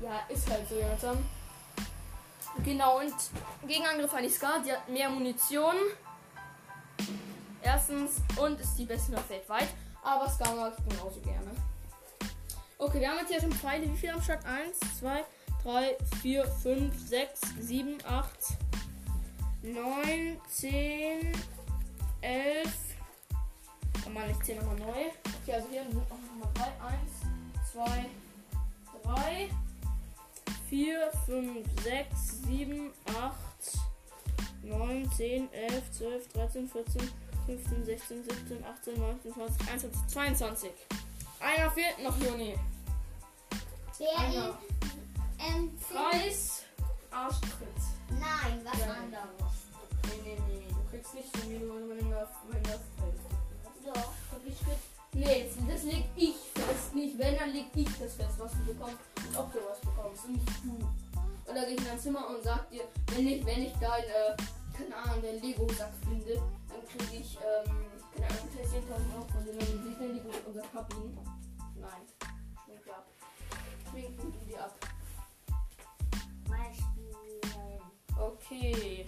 Ja, 0.00 0.20
ist 0.28 0.48
halt 0.48 0.68
so, 0.68 0.76
Jonathan. 0.76 1.18
Genau, 2.64 3.00
und 3.00 3.14
Gegenangriff 3.66 4.14
an 4.14 4.22
die 4.22 4.30
Scar, 4.30 4.62
die 4.64 4.72
hat 4.72 4.88
mehr 4.88 5.10
Munition. 5.10 5.74
Erstens, 7.62 8.22
und 8.36 8.58
ist 8.60 8.76
die 8.76 8.86
beste 8.86 9.12
Nerf 9.12 9.28
weltweit. 9.28 9.68
Aber 10.02 10.28
Scar 10.28 10.54
mag 10.54 10.72
ich 10.78 10.88
genauso 10.88 11.20
gerne. 11.20 11.50
Okay, 12.82 12.98
wir 12.98 13.10
haben 13.10 13.18
jetzt 13.18 13.28
hier 13.28 13.40
schon 13.42 13.52
Pfeile. 13.52 13.92
Wie 13.92 13.96
viel 13.96 14.08
am 14.08 14.22
Start? 14.22 14.42
1, 14.46 14.78
2, 15.00 15.22
3, 15.64 15.96
4, 16.22 16.46
5, 16.46 17.08
6, 17.08 17.40
7, 17.60 17.98
8, 18.06 18.30
9, 19.62 20.38
10, 20.48 21.32
11. 22.22 22.72
Oh 24.06 24.08
Mann, 24.08 24.30
ich 24.30 24.42
zähle 24.46 24.60
nochmal 24.60 24.78
neu. 24.78 25.10
Okay, 25.42 25.52
also 25.52 25.68
hier 25.68 25.84
nochmal 25.84 26.48
3. 26.54 26.62
1, 26.88 27.10
2, 27.70 28.06
3, 29.02 29.50
4, 30.70 31.10
5, 31.26 31.82
6, 31.82 32.42
7, 32.46 32.92
8, 33.08 33.34
9, 34.62 35.12
10, 35.18 35.52
11, 35.52 35.92
12, 35.98 36.32
13, 36.32 36.66
14, 36.66 37.10
15, 37.44 37.84
16, 37.84 38.24
17, 38.24 38.64
18, 38.64 38.98
19, 38.98 39.34
20, 39.34 39.68
21, 39.68 40.06
22. 40.06 40.70
Einer 41.40 41.70
fehlt 41.70 42.02
noch, 42.02 42.18
Juni. 42.18 42.54
Der 44.00 44.18
Einer. 44.18 44.58
ähm, 45.38 45.70
Preis 45.78 46.62
Arschtritt. 47.10 47.68
Nein, 48.10 48.60
was 48.64 48.78
Ja. 48.80 48.94
anderes. 48.94 49.54
Nee, 50.04 50.20
nee, 50.24 50.38
nee. 50.48 50.66
Du 50.68 50.90
kriegst 50.90 51.14
nicht 51.14 51.36
so 51.36 51.42
wie 51.50 51.60
wenn 51.60 52.10
das 52.10 52.28
wenn 52.50 52.62
das 52.62 52.80
Doch. 53.84 54.12
Nee, 55.12 55.50
das, 55.68 55.82
leg 55.82 56.04
ich 56.16 56.36
fest. 56.54 56.94
Nicht 56.94 57.18
wenn, 57.18 57.36
dann 57.36 57.50
leg 57.52 57.66
ich 57.74 57.88
das 57.98 58.14
fest, 58.14 58.38
was 58.38 58.52
du 58.52 58.64
bekommst 58.72 58.96
und 59.28 59.36
ob 59.36 59.52
du 59.52 59.58
was 59.68 59.80
bekommst. 59.80 60.24
Und 60.24 60.32
nicht 60.34 60.48
du. 60.64 60.78
Da 61.46 61.64
gehe 61.64 61.74
ich 61.74 61.78
in 61.80 61.84
dein 61.84 61.98
Zimmer 61.98 62.28
und 62.28 62.42
sag 62.44 62.70
dir, 62.70 62.84
wenn 63.08 63.26
ich, 63.26 63.44
wenn 63.44 63.62
ich 63.64 63.72
dein, 63.80 64.04
äh, 64.04 64.36
keine 64.72 64.96
Ahnung, 64.96 65.20
dein 65.22 65.40
Lego-Sack 65.42 65.92
finde, 66.04 66.34
dann 66.36 66.80
kriege 66.88 67.20
ich, 67.22 67.36
ähm, 67.36 67.74
keine 68.14 68.26
Ahnung, 68.28 68.48
vielleicht 68.52 68.70
10.000 68.72 69.14
Euro 69.14 69.26
von 69.32 69.44
dir. 69.44 69.52
Dann 69.58 69.66
sieht 69.84 70.00
dein 70.00 70.14
Lego 70.14 70.28
unser 70.46 70.62
Kabin. 70.62 71.18
Nein. 71.74 72.39
Schmink 74.00 74.48
dir 74.48 74.64
ab. 74.64 74.74
Mal 76.48 76.72
spielen. 76.74 77.80
Okay. 78.18 79.06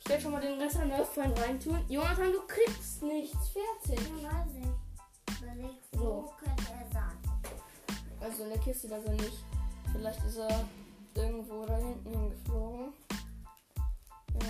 Ich 0.00 0.08
werde 0.08 0.22
schon 0.22 0.32
mal 0.32 0.40
den 0.40 0.60
Rest 0.60 0.76
an 0.78 0.88
Nerfpfeil 0.88 1.32
reintun. 1.32 1.84
Jonathan, 1.88 2.32
du 2.32 2.40
kriegst 2.46 3.02
nichts. 3.02 3.50
Fertig. 3.50 4.00
Ja, 4.20 4.30
weiß 4.30 4.54
ich. 4.56 5.40
Überleg, 5.42 5.82
wo 5.92 5.98
So. 5.98 6.34
könnte 6.38 6.64
er 6.72 6.92
sein? 6.92 7.18
Also 8.20 8.44
in 8.44 8.50
der 8.50 8.58
Kiste 8.58 8.88
da 8.88 8.96
ist 8.96 9.06
er 9.06 9.14
nicht. 9.14 9.44
Vielleicht 9.92 10.24
ist 10.24 10.36
er 10.38 10.64
irgendwo 11.14 11.64
da 11.66 11.76
hinten 11.76 12.10
hingeflogen. 12.10 12.92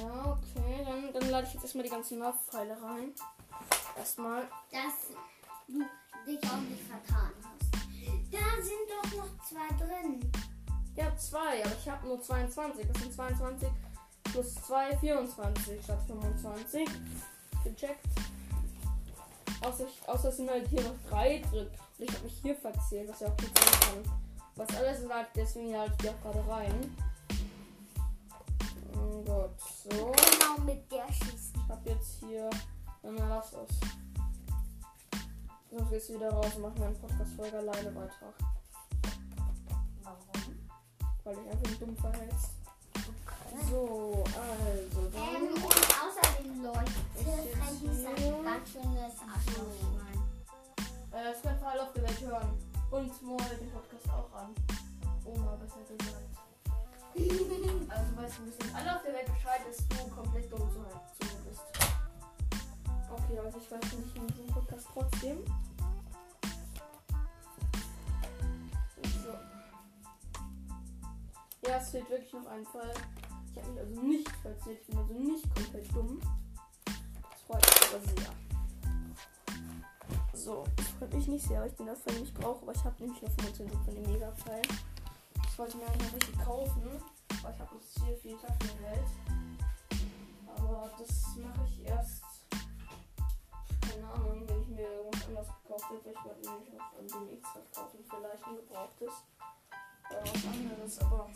Ja, 0.01 0.38
okay. 0.38 0.85
Dann, 0.87 1.12
dann 1.12 1.31
lade 1.31 1.47
ich 1.47 1.55
jetzt 1.55 1.65
erstmal 1.65 1.85
die 1.85 1.91
ganzen 1.91 2.19
Nerfpfeile 2.19 2.81
rein. 2.83 3.12
Erstmal. 3.97 4.43
Dass 4.71 5.11
du 5.69 5.81
dich 6.27 6.43
auch 6.51 6.57
nicht 6.61 6.83
vertan 6.85 7.31
hast. 7.43 7.62
Da 8.33 8.62
sind 8.62 8.88
doch 8.88 9.18
noch 9.18 9.45
zwei 9.47 9.68
drin. 9.77 10.33
Ja, 10.97 11.14
zwei, 11.16 11.62
aber 11.64 11.75
ich 11.79 11.88
habe 11.88 12.07
nur 12.07 12.21
22. 12.21 12.87
Das 12.87 13.03
sind 13.03 13.12
22 13.14 13.68
plus 14.25 14.55
2, 14.55 14.97
24 14.97 15.85
statt 15.85 16.03
25. 16.07 16.88
Gecheckt. 17.64 18.07
Außer, 19.62 19.85
außer 20.07 20.29
es 20.31 20.37
sind 20.38 20.51
halt 20.51 20.66
hier 20.68 20.83
noch 20.83 20.97
drei 21.09 21.42
drin. 21.51 21.68
Und 21.99 22.05
ich 22.05 22.12
habe 22.12 22.25
mich 22.25 22.38
hier 22.42 22.57
verzählt, 22.57 23.11
was 23.11 23.21
ja 23.21 23.29
auch 23.29 23.37
gut 23.37 23.51
sein 23.55 23.81
kann. 23.81 24.12
Was 24.57 24.77
alles 24.77 25.03
sagt, 25.03 25.37
deswegen 25.37 25.68
ich 25.68 25.92
die 26.01 26.09
auch 26.09 26.21
gerade 26.23 26.49
rein. 26.49 26.97
Oh 28.95 29.23
Gott, 29.25 29.61
so. 29.61 29.90
Genau 29.90 30.64
mit 30.64 30.90
der 30.90 31.07
schießt. 31.12 31.55
Ich 31.55 31.68
habe 31.68 31.90
jetzt 31.90 32.21
hier. 32.21 32.49
Na, 33.03 33.29
lass 33.29 33.51
das. 33.51 34.12
Sonst 35.73 35.91
gehst 35.91 36.09
du 36.11 36.15
wieder 36.15 36.31
raus 36.31 36.55
und 36.57 36.63
mach 36.63 36.75
meine 36.77 36.95
Podcast-Folge 36.95 37.57
alleine 37.59 37.95
weiter. 37.95 38.33
Warum? 40.03 40.19
Weil 41.25 41.37
dich 41.37 41.51
einfach 41.51 41.79
dumm 41.79 41.97
verhältst. 41.97 42.51
So, 43.71 44.25
also. 44.27 45.09
Dann 45.13 45.23
Ähm, 45.23 45.55
und 45.55 45.65
außerdem 45.65 46.65
jetzt 46.65 47.57
Freddy 47.57 48.21
hier- 48.21 48.37
ein 48.37 48.45
ganz 48.45 48.69
schönes 48.71 49.15
Arschlochschwein. 49.33 50.21
Äh, 51.13 51.31
es 51.33 51.43
können 51.43 51.59
für 51.59 51.67
alle 51.67 51.83
auf 51.83 51.93
der 51.95 52.03
Welt 52.03 52.21
hören. 52.21 52.59
Und 52.91 53.23
Mo 53.23 53.39
hört 53.41 53.61
den 53.61 53.71
Podcast 53.71 54.09
auch 54.11 54.33
an. 54.39 54.55
Oma, 55.25 55.57
besser 55.57 55.81
gesagt. 55.89 56.29
Also 57.95 58.17
weißt 58.17 58.39
du, 58.39 58.47
wissen 58.47 58.75
alle 58.75 58.97
auf 58.97 59.03
der 59.03 59.13
Welt 59.13 59.27
Bescheid, 59.27 59.61
dass 59.69 59.77
du 59.87 60.09
komplett 60.15 60.51
dumm 60.51 60.61
zu, 60.71 60.79
zu 60.79 61.27
mir 61.27 61.41
bist. 61.51 61.63
Okay, 63.12 63.38
also 63.38 63.59
ich 63.59 63.70
weiß 63.70 63.92
nicht 63.92 64.16
in 64.16 64.27
diesem 64.27 64.46
Podcast 64.46 64.87
trotzdem. 64.92 65.44
So. 69.03 69.35
Ja, 71.68 71.77
es 71.77 71.90
fehlt 71.90 72.09
wirklich 72.09 72.33
noch 72.33 72.46
ein 72.46 72.64
Fall. 72.64 72.94
Ich 73.55 73.59
habe 73.62 73.70
mich 73.70 73.81
also 73.81 74.01
nicht 74.01 74.31
verzählt, 74.37 74.79
ich 74.81 74.87
bin 74.87 74.98
also 74.98 75.12
nicht 75.12 75.55
komplett 75.55 75.94
dumm. 75.94 76.20
Das 76.87 77.42
freut 77.46 77.61
mich 77.61 77.88
aber 77.90 78.01
sehr. 78.16 78.33
So, 80.33 80.64
das 80.77 80.87
freut 80.88 81.12
mich 81.12 81.27
nicht 81.29 81.46
sehr, 81.46 81.61
weil 81.61 81.68
ich 81.68 81.77
den 81.77 81.94
Fall 81.94 82.14
nicht 82.18 82.35
brauche, 82.35 82.62
aber 82.62 82.72
ich 82.72 82.83
habe 82.83 82.96
nämlich 82.98 83.20
noch 83.20 83.31
25 83.31 83.79
von 83.85 83.94
dem 83.94 84.11
Mega-Pfeil. 84.11 84.62
Ich 85.46 85.59
wollte 85.59 85.77
mir 85.77 85.87
eigentlich 85.87 86.07
noch 86.07 86.14
richtig 86.14 86.38
kaufen, 86.40 86.83
weil 87.42 87.53
ich 87.53 87.61
habe 87.61 87.75
jetzt 87.75 87.98
hier 87.98 88.16
viel 88.16 88.37
Taschengeld. 88.38 89.05
Aber 89.29 89.52
Ich 96.12 96.25
wollte 96.27 96.44
nämlich 96.44 96.72
noch 96.75 96.92
an 96.92 97.07
dem 97.09 97.33
X 97.33 97.48
was 97.55 97.72
kaufen, 97.72 98.05
vielleicht 98.05 98.44
ein 98.44 98.57
gebrauchtes. 98.57 99.14
Oder 100.11 100.20
was 100.20 100.44
anderes, 100.44 101.01
aber 101.01 101.31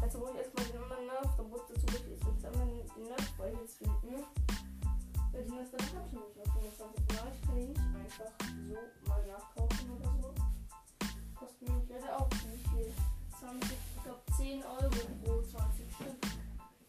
dazu 0.00 0.18
brauche 0.20 0.30
ich 0.30 0.38
erstmal 0.38 0.64
den 0.66 0.78
anderen 0.78 1.06
Nerf, 1.06 1.36
dann 1.36 1.50
wurde 1.50 1.64
dazu 1.74 1.86
wirklich 1.90 2.22
jetzt 2.22 2.44
einmal 2.46 2.66
den 2.70 3.02
Nerf, 3.02 3.26
weil 3.36 3.52
ich 3.52 3.58
jetzt 3.58 3.78
finden. 3.78 4.22
Weil 5.32 5.42
die 5.42 5.50
Nerf 5.50 5.68
dann 5.74 5.86
habe 5.90 6.06
ich 6.06 6.12
nämlich 6.14 6.36
noch 6.38 6.54
25 6.54 7.18
Mal. 7.18 7.32
Ich 7.34 7.42
kann 7.42 7.56
die 7.58 7.66
nicht 7.66 7.80
einfach 7.98 8.32
so 8.46 9.10
mal 9.10 9.26
nachkaufen 9.26 9.90
oder 9.90 10.10
so. 10.22 10.30
Kostet 11.34 11.62
nämlich 11.66 11.88
leider 11.90 12.14
auch 12.14 12.30
nicht 12.30 12.68
viel. 12.70 12.94
20, 13.42 13.74
ich 13.74 14.02
glaube 14.04 14.22
10 14.38 14.62
Euro 14.62 15.02
pro 15.18 15.42
20 15.42 15.82
Stück. 15.98 16.14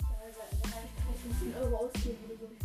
Ja, 0.06 0.22
also, 0.22 0.38
da 0.38 0.70
kann 0.70 0.86
ich 0.86 0.94
vielleicht 1.02 1.22
schon 1.26 1.34
10 1.50 1.56
Euro 1.66 1.76
ausgeben 1.82 2.22
oder 2.30 2.46
so. 2.46 2.65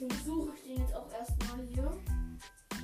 Deswegen 0.00 0.24
suche 0.24 0.52
ich 0.54 0.62
den 0.62 0.80
jetzt 0.80 0.94
auch 0.94 1.10
erstmal 1.10 1.66
hier. 1.66 1.86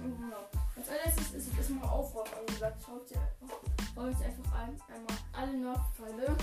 Und 0.03 0.17
genau. 0.19 0.49
Als 0.77 0.89
allererstes 0.89 1.33
ist 1.33 1.47
jetzt 1.47 1.59
erstmal 1.59 1.89
Aufräumen 1.89 2.35
angesagt. 2.41 2.81
Ich 2.81 2.89
hau 2.89 4.07
jetzt, 4.09 4.23
einfach 4.25 4.53
ein, 4.55 4.77
einmal 4.93 5.17
alle 5.33 5.57
Nerfpfeile. 5.57 6.27
Und 6.27 6.39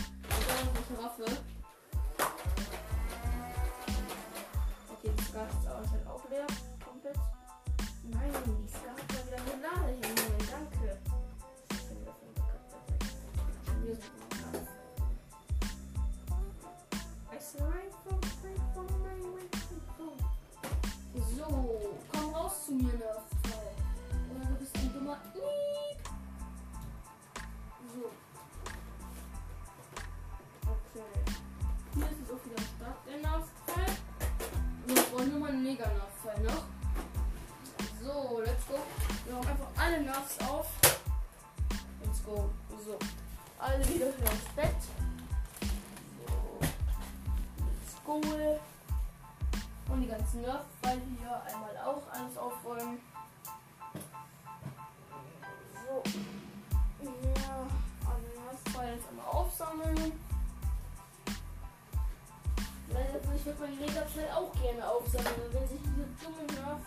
dann 0.47 0.73
noch 0.73 0.89
eine 0.89 1.03
Waffe. 1.03 1.25
Die 50.33 50.37
ganzen 50.37 50.41
Nerf-Pfeile 50.41 51.01
hier 51.19 51.41
einmal 51.43 51.77
auch 51.77 52.03
alles 52.09 52.37
aufräumen. 52.37 52.99
So. 55.73 56.03
Ja, 57.03 57.67
alle 58.05 58.29
Nerf-Pfeile 58.45 58.93
jetzt 58.95 59.09
einmal 59.09 59.25
aufsammeln. 59.25 60.13
Also 62.93 63.31
ich 63.35 63.45
würde 63.45 63.59
mein 63.59 63.77
Mega-Pfeil 63.79 64.29
auch 64.31 64.53
gerne 64.53 64.87
aufsammeln. 64.87 65.51
Wenn 65.51 65.67
sich 65.67 65.79
diese 65.81 66.07
dumme 66.23 66.45
noch 66.63 66.79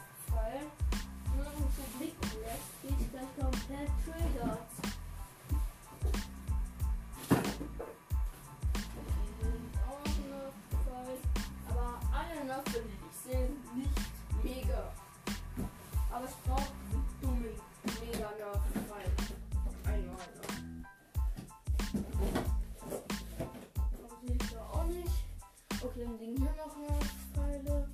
so 1.77 1.99
blicken 1.99 2.31
lässt, 2.41 2.83
geht 2.83 2.99
ich 3.01 3.11
gleich 3.11 3.31
komplett 3.39 3.91
triggert. 4.05 4.69
Aber 11.69 12.01
alle 12.13 12.45
Nerf-Pfeile, 12.47 12.85
die 12.85 12.89
ich 12.89 13.01
sehe, 13.01 13.04
nicht 13.75 13.99
mega. 14.43 14.93
Aber 16.11 16.25
es 16.25 16.35
braucht 16.47 16.73
einen 16.91 17.05
dummen 17.21 17.61
Mega-Nerf-Pfeil. 17.85 19.11
Einmal 19.85 20.29
noch. 20.37 20.55
Das 24.01 24.21
hilft 24.23 24.53
ja 24.53 24.63
auch 24.63 24.85
nicht. 24.85 25.25
Okay, 25.83 26.05
dann 26.05 26.19
liegen 26.19 26.37
hier 26.39 26.55
noch 26.57 26.77
Nerf-Pfeile. 26.77 27.89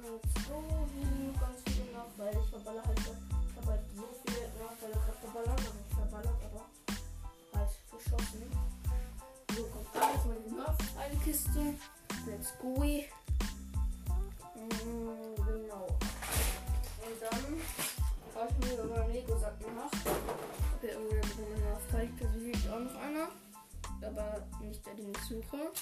Let's 0.00 0.34
go. 0.48 0.56
Hier 0.94 1.04
liegen 1.04 1.32
noch 1.32 1.40
ganz 1.40 1.58
viele 1.66 1.84
Nerf-Pfeile. 1.92 2.38
Ich 2.42 2.50
verballer 2.50 2.84
halt 2.86 2.98
so. 3.00 3.12
Ich 3.48 3.56
habe 3.56 3.68
halt 3.68 3.84
so 3.94 4.06
viele 4.24 4.40
Nerf-Pfeile 4.58 4.94
gerade 4.94 5.18
verballert. 5.20 5.58
Also 5.58 5.72
nicht 5.72 5.92
verballert, 5.92 6.40
aber 6.44 6.64
halt 7.54 7.70
geschossen. 7.90 8.42
So, 9.54 9.62
kommt 9.64 9.90
alles 9.94 10.24
mal 10.24 10.36
in 10.36 10.42
die 10.44 10.54
Nerf-Pfeile-Kiste. 10.56 11.62
Let's 12.26 12.50
go. 12.58 12.68
Genau. 14.68 15.86
Und 17.04 17.16
dann 17.20 17.44
schaue 18.32 18.48
ich 18.50 18.56
mir 18.76 18.84
meinen 18.84 19.12
Lego-Sack 19.12 19.56
nach. 19.74 19.92
Ob 20.72 20.80
hier 20.80 20.96
eine 20.96 21.60
Nerf-Pfeile 21.60 22.04
liegt. 22.04 22.20
Da 22.22 22.26
liegt 22.36 22.68
auch 22.68 22.80
noch 22.80 22.96
einer. 23.00 23.28
Aber 24.00 24.46
nicht 24.60 24.84
der, 24.86 24.94
den 24.94 25.10
ich 25.10 25.20
suche. 25.22 25.72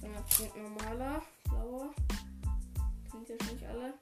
Dann 0.00 0.14
kommt 0.14 0.56
normaler, 0.56 1.22
blauer. 1.44 1.90
Kennt 3.10 3.28
ihr 3.28 3.36
schon 3.44 3.54
nicht 3.54 3.66
alle. 3.66 3.94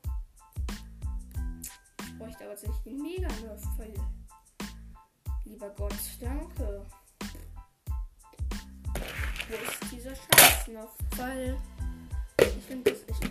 Ich 2.02 2.18
bräuchte 2.18 2.44
aber 2.44 2.54
tatsächlich 2.54 2.82
den 2.84 3.02
mega 3.02 3.28
Nerf-Pfeil. 3.28 3.94
Lieber 5.44 5.70
Gott, 5.70 5.94
danke. 6.20 6.86
Wo 9.48 9.54
ist 9.54 9.92
dieser 9.92 10.14
scheiß 10.14 10.68
Nerf-Pfeil? 10.68 11.56
Ich 12.38 12.64
finde 12.66 12.92
das 12.92 13.00
echt 13.08 13.29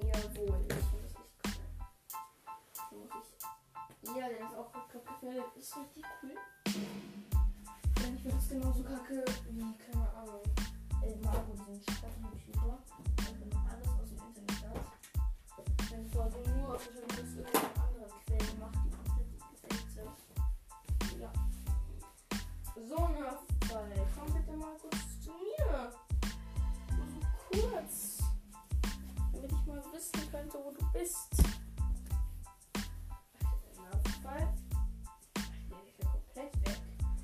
kacke, 0.00 0.06
ja. 0.06 0.14
Jawohl, 0.14 0.66
ich 0.68 0.74
finde 0.74 1.08
das 1.08 2.90
muss 2.90 3.10
ich. 3.20 4.16
Ja, 4.16 4.28
der 4.28 4.40
ist 4.40 4.56
auch 4.56 4.72
kacke. 4.72 5.00
Das 5.20 5.62
ist 5.62 5.76
richtig 5.76 6.04
cool. 6.22 6.34
Ja, 6.66 8.06
ich 8.14 8.22
finde 8.22 8.36
es 8.36 8.48
genauso 8.48 8.82
kacke 8.82 9.24
wie, 9.50 9.74
keine 9.76 10.08
Ahnung, 10.14 10.42
El 11.02 11.16
Mago, 11.16 11.52
diesen 11.54 11.82
Stadtcomputer. 11.82 12.78
Wenn 13.38 13.48
man 13.50 13.66
alles 13.68 13.88
aus 13.88 14.08
dem 14.08 14.18
Internet 14.26 14.62
hat. 14.68 14.80
Wenn 15.90 16.10
Folge 16.10 16.50
nur 16.50 16.74
aus 16.74 16.86
irgendeiner 16.86 17.70
anderen 17.84 18.12
Quelle 18.26 18.54
macht, 18.58 18.78
die 18.84 18.90
komplett 18.90 19.28
gefaked 19.50 19.90
sind. 19.94 21.20
Ja. 21.20 21.32
So 22.88 22.96
Fall. 23.68 24.06
Komm 24.16 24.32
bitte 24.32 24.56
mal 24.56 24.76
kurz 24.80 25.20
zu 25.22 25.30
mir. 25.30 25.92
So 27.50 27.60
kurz. 27.60 28.19
Damit 29.40 29.52
ich 29.58 29.66
mal 29.66 29.82
wissen 29.94 30.30
könnte, 30.30 30.58
wo 30.62 30.70
du 30.70 30.92
bist. 30.92 31.28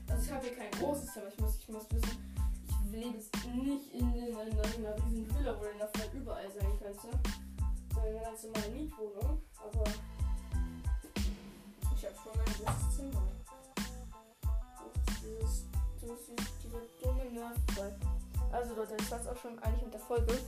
Also 0.08 0.24
ich 0.24 0.32
habe 0.32 0.46
hier 0.46 0.56
kein 0.56 0.70
großes 0.70 1.12
Zimmer. 1.12 1.26
Ich 1.28 1.38
muss, 1.38 1.56
ich 1.58 1.68
muss 1.68 1.84
wissen, 1.90 2.34
ich 2.68 2.92
lebe 2.92 3.18
jetzt 3.18 3.34
nicht 3.44 3.92
in, 3.92 4.14
in, 4.14 4.14
in, 4.14 4.38
in 4.38 4.86
einer 4.86 4.96
riesen 5.04 5.34
Villa, 5.36 5.58
wo 5.58 5.64
der 5.64 5.74
Nerfball 5.74 6.08
überall 6.14 6.50
sein 6.50 6.78
könnte. 6.78 7.18
Sondern 7.92 8.14
eine 8.14 8.20
ganz 8.22 8.42
normale 8.44 8.70
Mietwohnung. 8.70 9.42
Aber 9.58 9.84
ich 11.96 12.06
habe 12.06 12.16
schon 12.24 12.40
ein 12.40 12.64
großes 12.64 12.96
Zimmer. 12.96 13.22
Dieses, 15.20 15.64
dieses, 16.00 16.56
dieser 16.62 16.80
dumme 17.02 17.30
Nerfball? 17.30 17.94
Also 18.52 18.74
Leute, 18.74 18.96
das 18.96 19.10
war's 19.10 19.26
auch 19.26 19.36
schon 19.36 19.58
eigentlich 19.58 19.82
mit 19.82 19.92
der 19.92 20.00
Folge. 20.00 20.38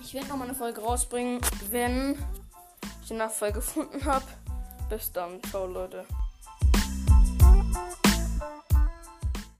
Ich 0.00 0.14
werde 0.14 0.28
nochmal 0.28 0.48
eine 0.48 0.56
Folge 0.56 0.80
rausbringen, 0.80 1.40
wenn 1.70 2.16
ich 3.02 3.08
den 3.08 3.18
Nachfall 3.18 3.52
gefunden 3.52 4.04
habe. 4.04 4.24
Bis 4.88 5.12
dann. 5.12 5.42
Ciao, 5.44 5.66
Leute. 5.66 6.04